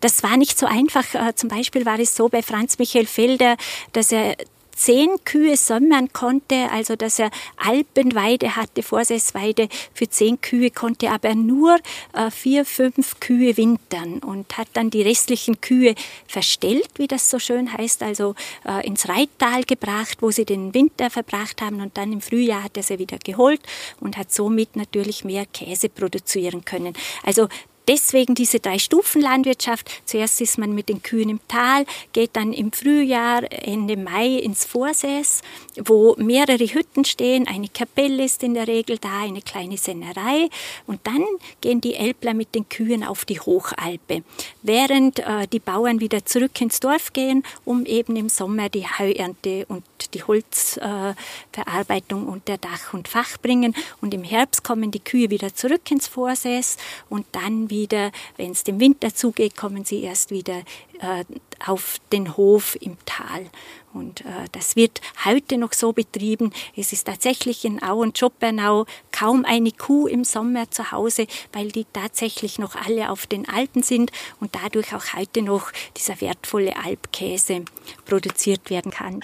[0.00, 1.14] Das war nicht so einfach.
[1.14, 3.56] Äh, zum Beispiel war es so bei Franz Michael Felder,
[3.92, 4.36] dass er
[4.74, 11.34] zehn Kühe sommern konnte, also dass er Alpenweide hatte, Vorsaisweide für zehn Kühe, konnte aber
[11.34, 11.78] nur
[12.12, 15.94] äh, vier, fünf Kühe wintern und hat dann die restlichen Kühe
[16.26, 18.34] verstellt, wie das so schön heißt, also
[18.66, 22.76] äh, ins Reittal gebracht, wo sie den Winter verbracht haben und dann im Frühjahr hat
[22.76, 23.60] er sie wieder geholt
[24.00, 26.94] und hat somit natürlich mehr Käse produzieren können.
[27.24, 27.48] Also
[27.88, 29.90] deswegen diese drei Stufen Landwirtschaft.
[30.04, 34.64] Zuerst ist man mit den Kühen im Tal, geht dann im Frühjahr, Ende Mai ins
[34.64, 35.42] Vorsäß,
[35.84, 37.46] wo mehrere Hütten stehen.
[37.46, 40.48] Eine Kapelle ist in der Regel da, eine kleine Sennerei.
[40.86, 41.24] Und dann
[41.60, 44.22] gehen die Elbler mit den Kühen auf die Hochalpe,
[44.62, 49.66] während äh, die Bauern wieder zurück ins Dorf gehen, um eben im Sommer die Heuernte
[49.68, 53.74] und die Holzverarbeitung äh, unter Dach und Fach bringen.
[54.00, 56.76] Und im Herbst kommen die Kühe wieder zurück ins Vorsäß
[57.08, 60.62] und dann wieder wenn es dem Winter zugeht, kommen sie erst wieder
[61.00, 61.24] äh,
[61.66, 63.46] auf den Hof im Tal.
[63.92, 66.52] Und äh, das wird heute noch so betrieben.
[66.76, 71.70] Es ist tatsächlich in Au und Schoppernau kaum eine Kuh im Sommer zu Hause, weil
[71.72, 76.76] die tatsächlich noch alle auf den Alpen sind und dadurch auch heute noch dieser wertvolle
[76.76, 77.64] Alpkäse
[78.06, 79.22] produziert werden kann.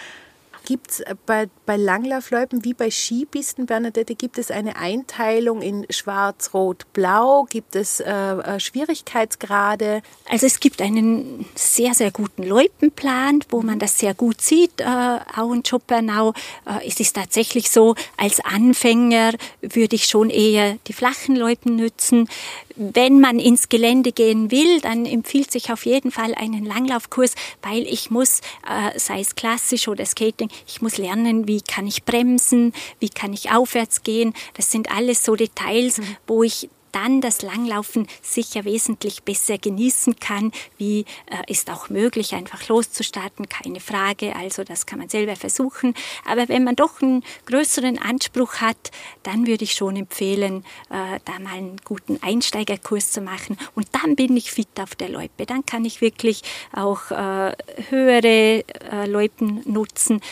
[0.66, 6.50] Gibt es bei, bei Langlaufloipen wie bei Skipisten, Bernadette, gibt es eine Einteilung in Schwarz,
[6.54, 7.46] Rot, Blau?
[7.48, 10.02] Gibt es äh, äh, Schwierigkeitsgrade?
[10.28, 14.84] Also es gibt einen sehr, sehr guten Loipenplan, wo man das sehr gut sieht, äh,
[14.84, 16.34] Au und Schoppernau.
[16.66, 22.28] Äh, es ist tatsächlich so, als Anfänger würde ich schon eher die flachen Loipen nützen.
[22.76, 27.82] Wenn man ins Gelände gehen will, dann empfiehlt sich auf jeden Fall einen Langlaufkurs, weil
[27.82, 32.72] ich muss, äh, sei es klassisch oder Skating, ich muss lernen, wie kann ich bremsen,
[33.00, 34.34] wie kann ich aufwärts gehen.
[34.54, 36.16] Das sind alles so Details, mhm.
[36.26, 42.34] wo ich dann das Langlaufen sicher wesentlich besser genießen kann, wie äh, ist auch möglich,
[42.34, 44.34] einfach loszustarten, keine Frage.
[44.34, 45.92] Also das kann man selber versuchen.
[46.24, 48.90] Aber wenn man doch einen größeren Anspruch hat,
[49.24, 53.58] dann würde ich schon empfehlen, äh, da mal einen guten Einsteigerkurs zu machen.
[53.74, 55.44] Und dann bin ich fit auf der Loipe.
[55.44, 56.40] Dann kann ich wirklich
[56.72, 57.52] auch äh,
[57.90, 60.22] höhere äh, Loipen nutzen.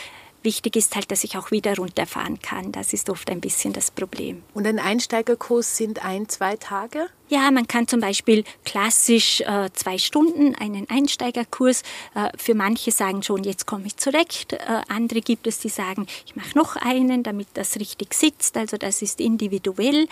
[0.45, 2.71] Wichtig ist halt, dass ich auch wieder runterfahren kann.
[2.71, 4.43] Das ist oft ein bisschen das Problem.
[4.53, 7.09] Und ein Einsteigerkurs sind ein, zwei Tage?
[7.31, 11.83] Ja, man kann zum Beispiel klassisch äh, zwei Stunden einen Einsteigerkurs.
[12.15, 14.53] Äh, für manche sagen schon, jetzt komme ich zurecht.
[14.53, 18.59] Äh, andere gibt es, die sagen, ich mache noch einen, damit das richtig sitzt.
[18.59, 20.07] Also das ist individuell.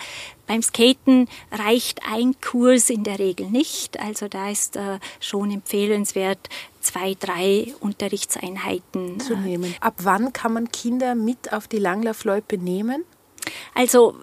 [0.47, 3.99] Beim Skaten reicht ein Kurs in der Regel nicht.
[3.99, 6.49] Also da ist äh, schon empfehlenswert,
[6.83, 9.73] zwei, drei Unterrichtseinheiten zu nehmen.
[9.79, 13.03] Ab wann kann man Kinder mit auf die Langlaufloipe nehmen?
[13.73, 14.15] Also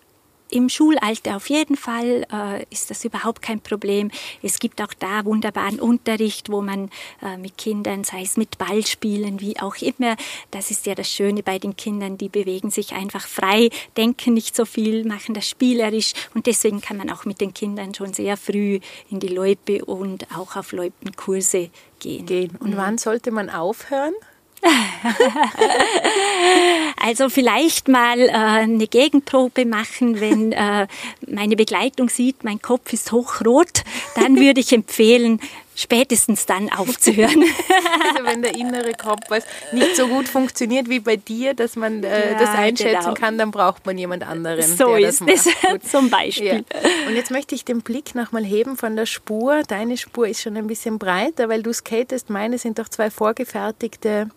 [0.50, 4.10] im Schulalter auf jeden Fall äh, ist das überhaupt kein Problem.
[4.42, 6.90] Es gibt auch da wunderbaren Unterricht, wo man
[7.22, 10.16] äh, mit Kindern, sei es mit Ballspielen, wie auch immer,
[10.50, 14.56] das ist ja das Schöne bei den Kindern, die bewegen sich einfach frei, denken nicht
[14.56, 18.36] so viel, machen das spielerisch und deswegen kann man auch mit den Kindern schon sehr
[18.36, 18.80] früh
[19.10, 22.26] in die Loipe und auch auf Loipenkurse gehen.
[22.26, 22.56] gehen.
[22.58, 22.76] Und mhm.
[22.76, 24.14] wann sollte man aufhören?
[27.02, 30.86] also vielleicht mal äh, eine Gegenprobe machen, wenn äh,
[31.26, 33.84] meine Begleitung sieht, mein Kopf ist hochrot,
[34.16, 35.40] dann würde ich empfehlen,
[35.80, 37.42] spätestens dann aufzuhören.
[37.42, 42.32] also wenn der innere Kompass nicht so gut funktioniert wie bei dir, dass man äh,
[42.32, 43.14] ja, das einschätzen genau.
[43.14, 44.62] kann, dann braucht man jemand anderen.
[44.76, 45.48] So ist es
[45.90, 46.64] zum Beispiel.
[46.72, 47.08] Ja.
[47.08, 49.62] Und jetzt möchte ich den Blick nochmal heben von der Spur.
[49.66, 52.30] Deine Spur ist schon ein bisschen breiter, weil du skatest.
[52.30, 54.28] Meine sind doch zwei vorgefertigte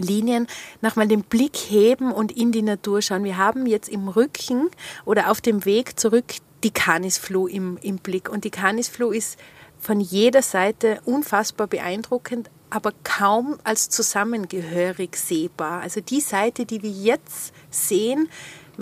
[0.00, 0.46] Linien
[0.80, 3.24] nochmal den Blick heben und in die Natur schauen.
[3.24, 4.70] Wir haben jetzt im Rücken
[5.04, 6.24] oder auf dem Weg zurück
[6.64, 8.28] die Canisfloh im, im Blick.
[8.28, 9.38] Und die Canisfloh ist
[9.82, 15.82] von jeder Seite unfassbar beeindruckend, aber kaum als zusammengehörig sehbar.
[15.82, 18.28] Also die Seite, die wir jetzt sehen,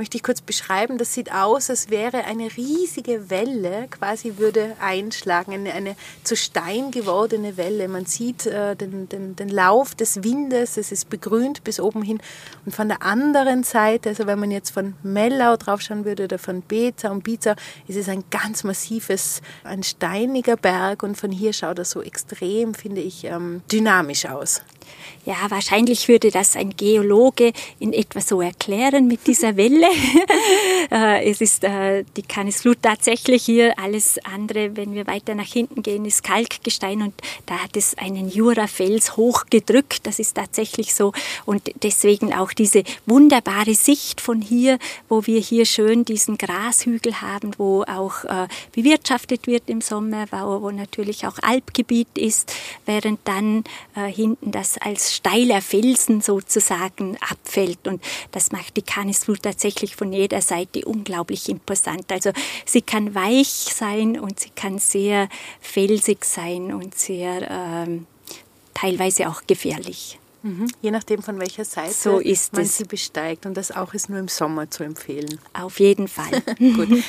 [0.00, 0.96] möchte ich kurz beschreiben.
[0.96, 5.94] Das sieht aus, als wäre eine riesige Welle, quasi würde einschlagen, eine, eine
[6.24, 7.86] zu Stein gewordene Welle.
[7.86, 12.18] Man sieht äh, den, den, den Lauf des Windes, es ist begrünt bis oben hin.
[12.64, 16.62] Und von der anderen Seite, also wenn man jetzt von Mellau draufschauen würde oder von
[16.62, 17.54] Beza und Biza,
[17.86, 22.72] ist es ein ganz massives, ein steiniger Berg und von hier schaut er so extrem,
[22.72, 24.62] finde ich, ähm, dynamisch aus.
[25.26, 29.88] Ja, wahrscheinlich würde das ein Geologe in etwa so erklären mit dieser Welle.
[30.90, 33.78] Äh, es ist äh, die Canisflut tatsächlich hier.
[33.78, 37.14] Alles andere, wenn wir weiter nach hinten gehen, ist Kalkgestein und
[37.46, 40.04] da hat es einen Jurafels hochgedrückt.
[40.06, 41.12] Das ist tatsächlich so
[41.44, 44.78] und deswegen auch diese wunderbare Sicht von hier,
[45.08, 50.62] wo wir hier schön diesen Grashügel haben, wo auch äh, bewirtschaftet wird im Sommer, wo,
[50.62, 52.52] wo natürlich auch Alpgebiet ist,
[52.84, 53.62] während dann
[53.94, 57.86] äh, hinten das als steiler Felsen sozusagen abfällt.
[57.86, 58.02] Und
[58.32, 62.10] das macht die Canisflut tatsächlich von jeder Seite unglaublich imposant.
[62.10, 62.32] Also
[62.64, 65.28] sie kann weich sein und sie kann sehr
[65.60, 68.06] felsig sein und sehr ähm,
[68.74, 70.18] teilweise auch gefährlich.
[70.42, 70.68] Mhm.
[70.80, 72.78] Je nachdem, von welcher Seite so ist man es.
[72.78, 73.46] sie besteigt.
[73.46, 75.38] Und das auch ist nur im Sommer zu empfehlen.
[75.52, 76.30] Auf jeden Fall.
[76.58, 77.02] Gut.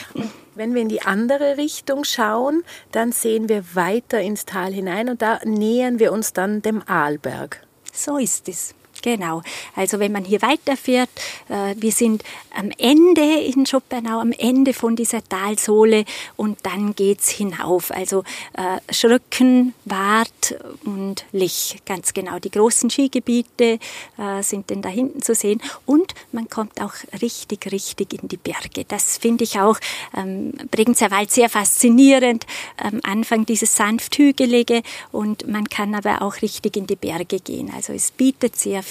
[0.56, 5.22] wenn wir in die andere Richtung schauen, dann sehen wir weiter ins Tal hinein und
[5.22, 7.66] da nähern wir uns dann dem Arlberg.
[7.94, 8.74] So ist es.
[9.02, 9.41] Genau.
[9.76, 11.10] Also wenn man hier weiterfährt,
[11.49, 12.24] äh, wir sind
[12.56, 17.91] am Ende in Schoppernau, am Ende von dieser Talsohle und dann geht's hinauf.
[17.91, 18.24] Also
[18.54, 22.39] äh, Schröcken, Wart und Lich, ganz genau.
[22.39, 23.80] Die großen Skigebiete
[24.18, 28.38] äh, sind denn da hinten zu sehen und man kommt auch richtig, richtig in die
[28.38, 28.86] Berge.
[28.88, 29.78] Das finde ich auch
[30.16, 32.45] ähm, Bregenzer Wald sehr faszinierend.
[32.78, 37.72] Am Anfang dieses sanft hügelige und man kann aber auch richtig in die Berge gehen.
[37.76, 38.84] Also es bietet sehr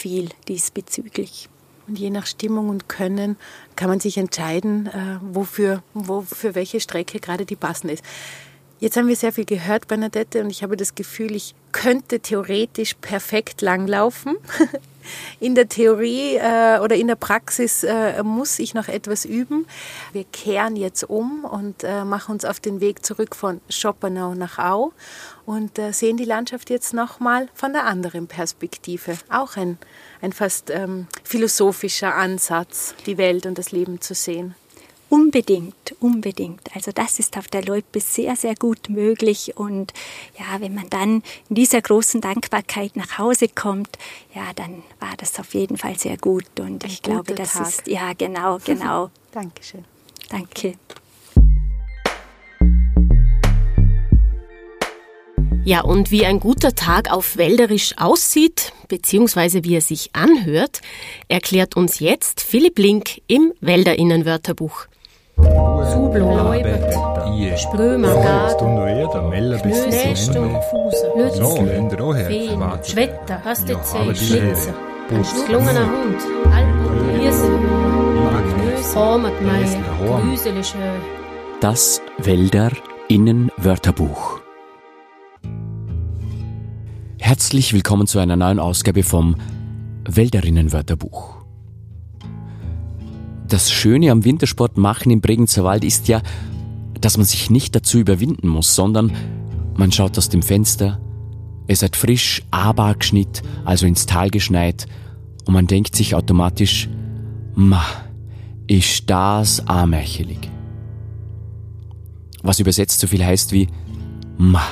[0.49, 1.49] diesbezüglich.
[1.87, 3.37] Und je nach Stimmung und Können
[3.75, 8.05] kann man sich entscheiden, äh, wofür, wo, welche Strecke gerade die passende ist.
[8.79, 12.95] Jetzt haben wir sehr viel gehört, Bernadette, und ich habe das Gefühl, ich könnte theoretisch
[12.95, 14.37] perfekt langlaufen.
[15.41, 19.67] in der Theorie äh, oder in der Praxis äh, muss ich noch etwas üben.
[20.13, 24.59] Wir kehren jetzt um und äh, machen uns auf den Weg zurück von Schopenau nach
[24.59, 24.93] Au
[25.47, 29.19] und äh, sehen die Landschaft jetzt nochmal von der anderen Perspektive.
[29.29, 29.79] Auch ein,
[30.21, 34.55] ein fast ähm, philosophischer Ansatz, die Welt und das Leben zu sehen.
[35.11, 36.61] Unbedingt, unbedingt.
[36.73, 39.57] Also das ist auf der Loipe sehr, sehr gut möglich.
[39.57, 39.93] Und
[40.39, 43.99] ja, wenn man dann in dieser großen Dankbarkeit nach Hause kommt,
[44.37, 46.45] ja, dann war das auf jeden Fall sehr gut.
[46.61, 47.69] Und Ein ich glaube, das Tag.
[47.69, 49.11] ist, ja, genau, genau.
[49.33, 49.85] Dankeschön.
[50.29, 50.75] Danke.
[55.65, 60.81] Ja, und wie ein guter Tag auf Wälderisch aussieht, beziehungsweise wie er sich anhört,
[61.27, 64.87] erklärt uns jetzt Philipp Link im Wälderinnenwörterbuch.
[65.93, 66.95] Sublo, Leubert,
[67.59, 70.51] Sprömergard, Knästum,
[71.17, 74.75] Lützel, Feen, Schwetter, Hastezei, Schlitzer,
[75.11, 76.21] ein schlungener Hund,
[76.53, 77.49] Alpen, Hirse,
[78.95, 79.83] Hormatmeier,
[80.21, 80.77] Grüselische.
[81.61, 82.71] Das Wälder
[83.09, 84.41] Innenwörterbuch.
[87.19, 89.37] Herzlich willkommen zu einer neuen Ausgabe vom
[90.05, 91.40] Wälderinnenwörterbuch.
[93.51, 96.23] Das Schöne am Wintersport machen im Bregenzer Wald ist ja,
[97.01, 99.13] dass man sich nicht dazu überwinden muss, sondern
[99.77, 101.01] man schaut aus dem Fenster,
[101.67, 104.87] es hat frisch Abargschnitt, also ins Tal geschneit,
[105.47, 106.89] und man denkt sich automatisch,
[107.57, 107.83] ma,
[108.69, 110.49] ist das armärchelig.
[112.45, 113.67] Was übersetzt so viel heißt wie,
[114.39, 114.63] ma,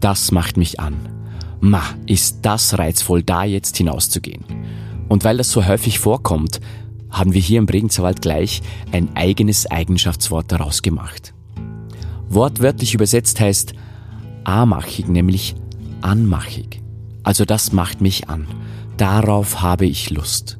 [0.00, 0.96] das macht mich an.
[1.60, 4.46] Ma, ist das reizvoll, da jetzt hinauszugehen.
[5.10, 6.60] Und weil das so häufig vorkommt,
[7.10, 11.34] haben wir hier im Bregenzerwald gleich ein eigenes Eigenschaftswort daraus gemacht.
[12.28, 13.74] Wortwörtlich übersetzt heißt
[14.44, 15.56] amachig, nämlich
[16.00, 16.80] anmachig.
[17.22, 18.46] Also das macht mich an.
[18.96, 20.58] Darauf habe ich Lust.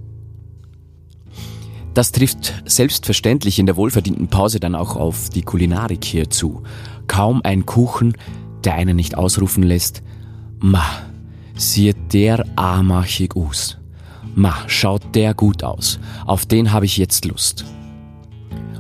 [1.95, 6.63] Das trifft selbstverständlich in der wohlverdienten Pause dann auch auf die Kulinarik hier zu.
[7.09, 8.17] Kaum ein Kuchen,
[8.65, 10.03] der einen nicht ausrufen lässt,
[10.61, 10.85] ma,
[11.57, 13.80] sieht der amachig aus.
[14.35, 15.99] Ma, schaut der gut aus.
[16.27, 17.65] Auf den habe ich jetzt Lust.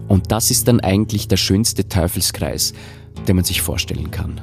[0.09, 2.72] Und das ist dann eigentlich der schönste Teufelskreis,
[3.28, 4.40] den man sich vorstellen kann.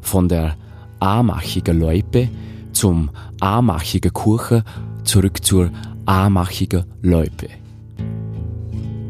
[0.00, 0.56] Von der
[1.00, 2.28] amachiger Loipe
[2.72, 3.10] zum
[3.40, 4.64] amachiger Kurche
[5.04, 5.70] zurück zur
[6.06, 7.48] amachiger Loipe.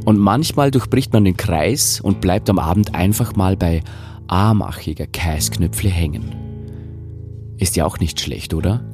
[0.05, 3.83] Und manchmal durchbricht man den Kreis und bleibt am Abend einfach mal bei
[4.27, 6.35] amachiger Kaisknöpfle hängen.
[7.59, 8.85] Ist ja auch nicht schlecht, oder?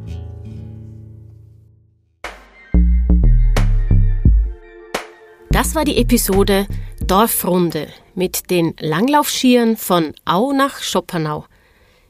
[5.59, 6.68] Das war die Episode
[7.04, 11.46] Dorfrunde mit den Langlaufskiern von Au nach Schoppernau.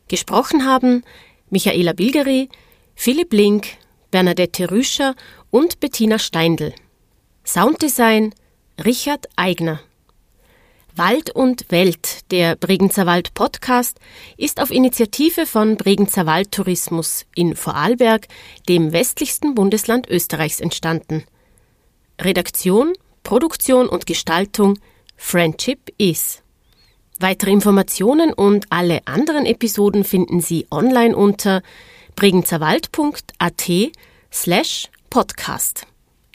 [0.07, 1.03] Gesprochen haben
[1.49, 2.51] Michaela Bilgeri,
[2.94, 3.68] Philipp Link,
[4.11, 5.14] Bernadette Rüscher
[5.51, 6.74] und Bettina Steindl.
[7.42, 8.34] Sounddesign
[8.84, 9.80] Richard Eigner.
[10.94, 13.99] Wald und Welt, der Bregenzer Wald Podcast,
[14.36, 18.28] ist auf Initiative von Bregenzer Wald Tourismus in Vorarlberg,
[18.68, 21.24] dem westlichsten Bundesland Österreichs, entstanden.
[22.20, 22.92] Redaktion
[23.29, 24.79] Produktion und Gestaltung
[25.14, 26.41] Friendship is.
[27.20, 31.61] Weitere Informationen und alle anderen Episoden finden Sie online unter
[32.16, 33.70] bregenzerwald.at
[34.33, 35.87] slash podcast.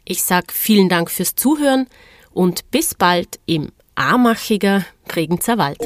[0.05, 1.87] Ich sage vielen Dank fürs Zuhören
[2.29, 5.79] und bis bald im Amachiger Bregenzer Wald.